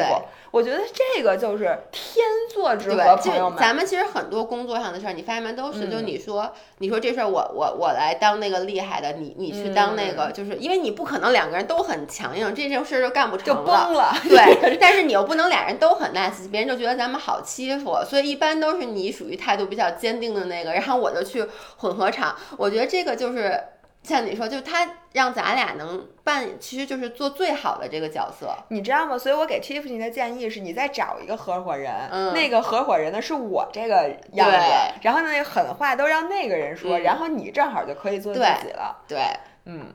[0.50, 3.58] 我觉得这个就是天作之合，朋友们。
[3.58, 5.52] 咱们其实很多工作上的事儿，你发现没？
[5.52, 14.12] 都是就你说，你说这事儿，我我我来当那个厉害的，你你去当那个，就是因为你不可能两个人都很强硬，这件事儿就干不成了，就崩了。
[14.28, 22.34] 对， 但是你又不能俩人都很 nice，别人就觉得咱们好欺负，所以一般都是你属于态度比较坚定的那个，然后我就去混合场。
[22.56, 23.60] 我觉得这个就是。
[24.06, 29.18] 像你说，就他让咱俩能扮，其实就是做最好的这个角色，你知道吗？
[29.18, 34.56] 所以我给 Tiffany 的建议是，你再找一个合伙人，嗯，那个合伙人呢是我这个样子，
[35.02, 38.96] 然后那狠话都让那个人说，然后你正好就可以做自己了。
[39.08, 39.18] 对，
[39.64, 39.92] 嗯。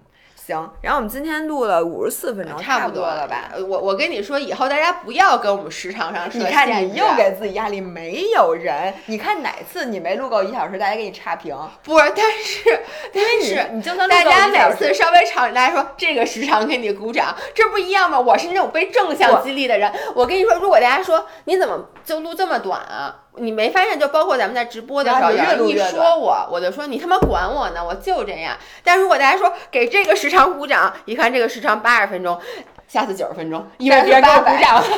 [0.51, 3.51] 行，然后我们今天录了五十四分钟，差不多了吧？
[3.57, 6.47] 我我跟你说，以后大家不要跟我们时长上设限。
[6.47, 8.93] 你看，你又给自己压力，没有人。
[9.05, 11.55] 你看哪次你没录够一小时，大家给你差评？
[11.83, 12.69] 不是，但是
[13.13, 18.19] 因为你你就算大家每次稍微长，大家说这个时长给你鼓掌，这不一样吗？
[18.19, 19.91] 我是那种被正向激励的人。
[20.13, 23.20] 我跟你说，如果大家说你怎么就录这么短啊？
[23.37, 28.57] 你没发现，就包括咱们在直播的时候，有人一说我，我就说你他妈管我呢，我就这样。
[28.83, 32.39] 但如果大家说给这个时长鼓掌，一看这个时长八十分钟，
[32.87, 34.83] 下次九十分钟，因为别人给我鼓掌。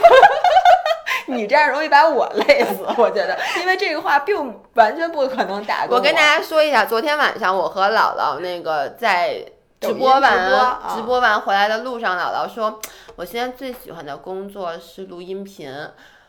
[1.28, 6.02] 你这样容易把我累死，我觉得，因为这个话并完全不可能打动我。
[6.02, 9.46] 跟大家说一下，昨天晚上我和姥姥那个在
[9.80, 12.80] 直播完直播完回来的路上，姥姥说，
[13.16, 15.72] 我现在最喜欢的工作是录音频。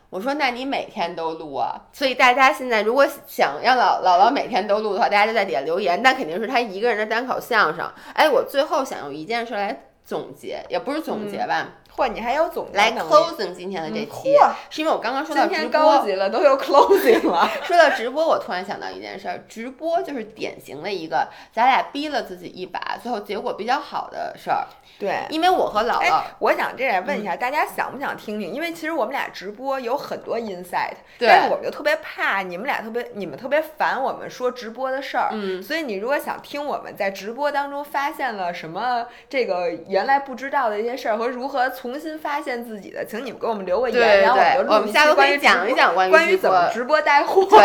[0.09, 1.81] 我说，那你每天都录啊？
[1.91, 6.01] 所以大家现在如果想让姥姥姥每天都录的话，大家就在底下留言。
[6.01, 7.91] 那肯定是他一个人的单口相声。
[8.13, 11.67] 哎，我最后想用一件事来总结，也不是总结吧。
[11.95, 14.35] 嚯，你还有总结来 closing 今天的这期，
[14.69, 17.49] 是因为我刚刚说到直播，今天高级了，都有 closing 了。
[17.63, 24.67] 说到直播，我突然想到一件事儿，直播就是典型的一个咱俩逼了自己一把，最后结果比较好的事儿。
[24.97, 28.53] 对，因为我和姥姥，我想这样问一下大家，想不想听听？
[28.53, 35.29] 因为其实我们俩直播有很多 insight，但是我们就特别怕你们俩特别，你们特别烦我们说直播的事儿。
[35.33, 42.55] 嗯，所以你如果想听我们在直播当中发现了什么这个原来不知道的一些事儿和如何重新发现。
[42.65, 44.39] 自己的，请你们给我们留个言，然后
[44.73, 47.45] 我们就录一期关于讲一讲关于怎么直播带货。
[47.45, 47.59] 对，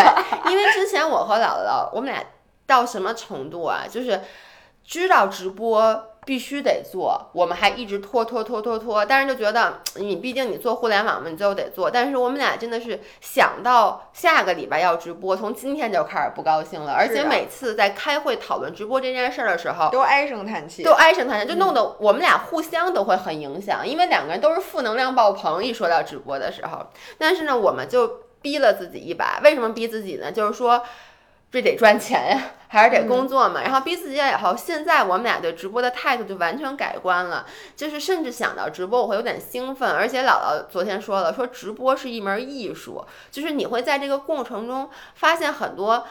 [0.50, 2.22] 因为之前我和姥姥，我们俩
[2.66, 3.84] 到什么程度啊？
[3.88, 4.20] 就是
[4.84, 6.09] 知道直播。
[6.26, 11.90] 必须得做，我们还一直拖拖拖拖拖，但是就觉得你毕竟你做互联网嘛，你最后得做。
[11.90, 26.86] 但是我们俩真的是想到下个礼拜要直播，从今天就开始不高兴了，而且每次在开会讨论直播这件事儿的时候，都唉声叹气，都唉声叹气，就弄得我们俩互相都会很影响，因为两个人都是负能量爆棚，一说到直播的时候。
[27.18, 30.30] 但是呢，我们就逼了自己一把，为什么逼自己呢？
[30.30, 30.82] 就是说。
[31.52, 33.60] 这得赚钱呀，还是得工作嘛。
[33.62, 37.44] 然后逼自己以后，现在我们俩对直播的态度就完全改观了。
[37.76, 39.90] 就是甚至想到直播，我会有点兴奋。
[39.90, 46.06] 而且姥姥昨天说了，说直播是一门艺术，就是你会在这个过程中发现很多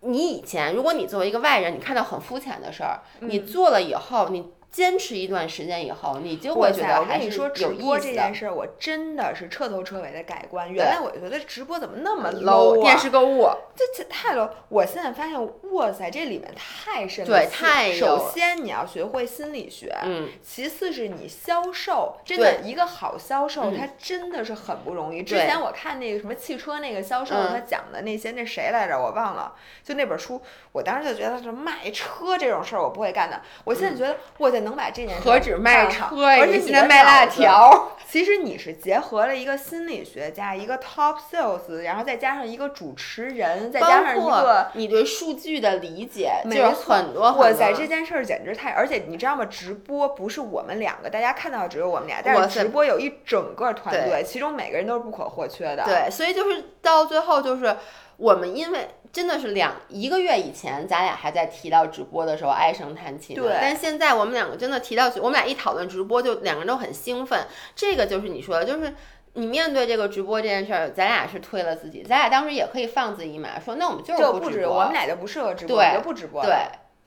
[0.00, 4.52] 你以前，如果你作为一个外人，你看到很肤浅的事儿，你做了以后，你。
[4.78, 10.72] 坚持一段时间以后，你就会觉得还是有直播这件事儿，我真的是彻头彻尾的改观。
[10.72, 14.48] 原来我觉得直播怎么那么 low，电视购物，这这太 low。
[14.68, 15.36] 我现在发现，
[15.72, 17.28] 哇塞，这里面太深了。
[17.28, 25.24] 对，太首先你要学会心理学，嗯，其次是你销售，真的一个好销售，他真的是很不容易。
[25.24, 28.96] 之前我看那个什么汽车那个销售，他讲的那些，那谁来着？
[28.96, 29.56] 我忘了。
[29.82, 33.40] 就那本书，我当时就觉得是卖车这种事儿我不会干的。
[33.64, 37.92] 我现在觉得，我得能把这件事何止卖车，而且现在卖辣条。
[38.10, 47.30] 其实你是结合了一个心理学家，一个 top sales，然后再加上一个主持人，再加上一个你对数据的理解，就是很多。
[47.32, 48.70] 哇塞，这件事儿简直太……
[48.70, 49.44] 而且你知道吗？
[49.44, 55.84] 直播不是我们两个，大家看到只有我们俩，但是直播有一整个团队，其中每个人都是不可或缺的。
[55.84, 57.76] 对，所以就是到最后就是。
[58.18, 63.32] 我们因为真的是两一个月以前，咱俩还在提到直播的时候唉声叹气。
[63.32, 63.56] 对。
[63.60, 67.46] 但现在我们两个真的提到，我们俩一讨论直播，就两个人都很兴奋。
[67.74, 68.92] 这个就是你说的，就是
[69.34, 76.42] 你面对这个直播这件事儿，咱俩是推了自己，咱俩当时也可以放自己一马，说那我们就是不直播，我们俩就不适合直播，就不直播。
[76.44, 76.54] 对。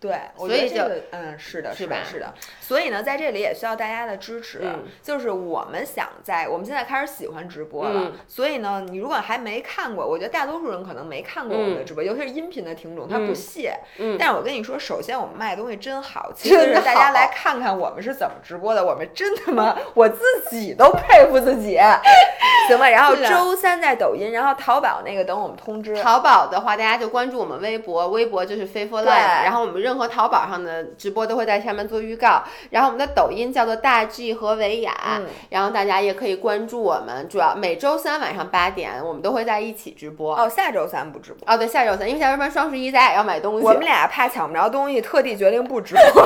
[0.01, 0.81] 对，所以就
[1.11, 2.33] 嗯，是的，是的，是的。
[2.59, 4.63] 所以呢，在这里也需要大家的支持。
[5.03, 13.77] 就是我们想在我们现在开始喜欢直播了，所以呢，你如果还没看过，我觉得大多数人可能没看过我们的直播，尤其是音频的听众，他不屑。
[13.99, 14.17] 嗯。
[14.19, 21.77] 但是我跟你说，首先我们卖的东西真好，其实大家来看看我们是怎么直播的，我们真他妈我自己都佩服自己。
[22.67, 25.95] 行吧，然后周三在抖音，然后淘宝那个等我们通知。
[26.01, 29.90] 淘宝的话，大家就关注我们微博，微博就是 f a i f u l Life，然后我们认。
[29.91, 40.33] 任何淘宝上的直播都会在下面做预告，然后我们的抖音叫做大 G 和维雅，然后大家也可以关注我们，主要每周三晚上八点我们都会在一起直播。
[40.33, 41.53] 哦，下周三不直播？
[41.53, 46.25] 哦，对，下周三，因为下周三双十一，咱俩要买东西，我们俩怕抢不着东西，特地决定不直播。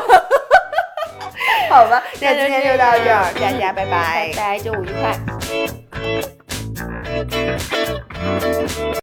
[1.72, 5.18] 好吧， 那今天就到这儿，大家拜拜，拜拜，周五愉快。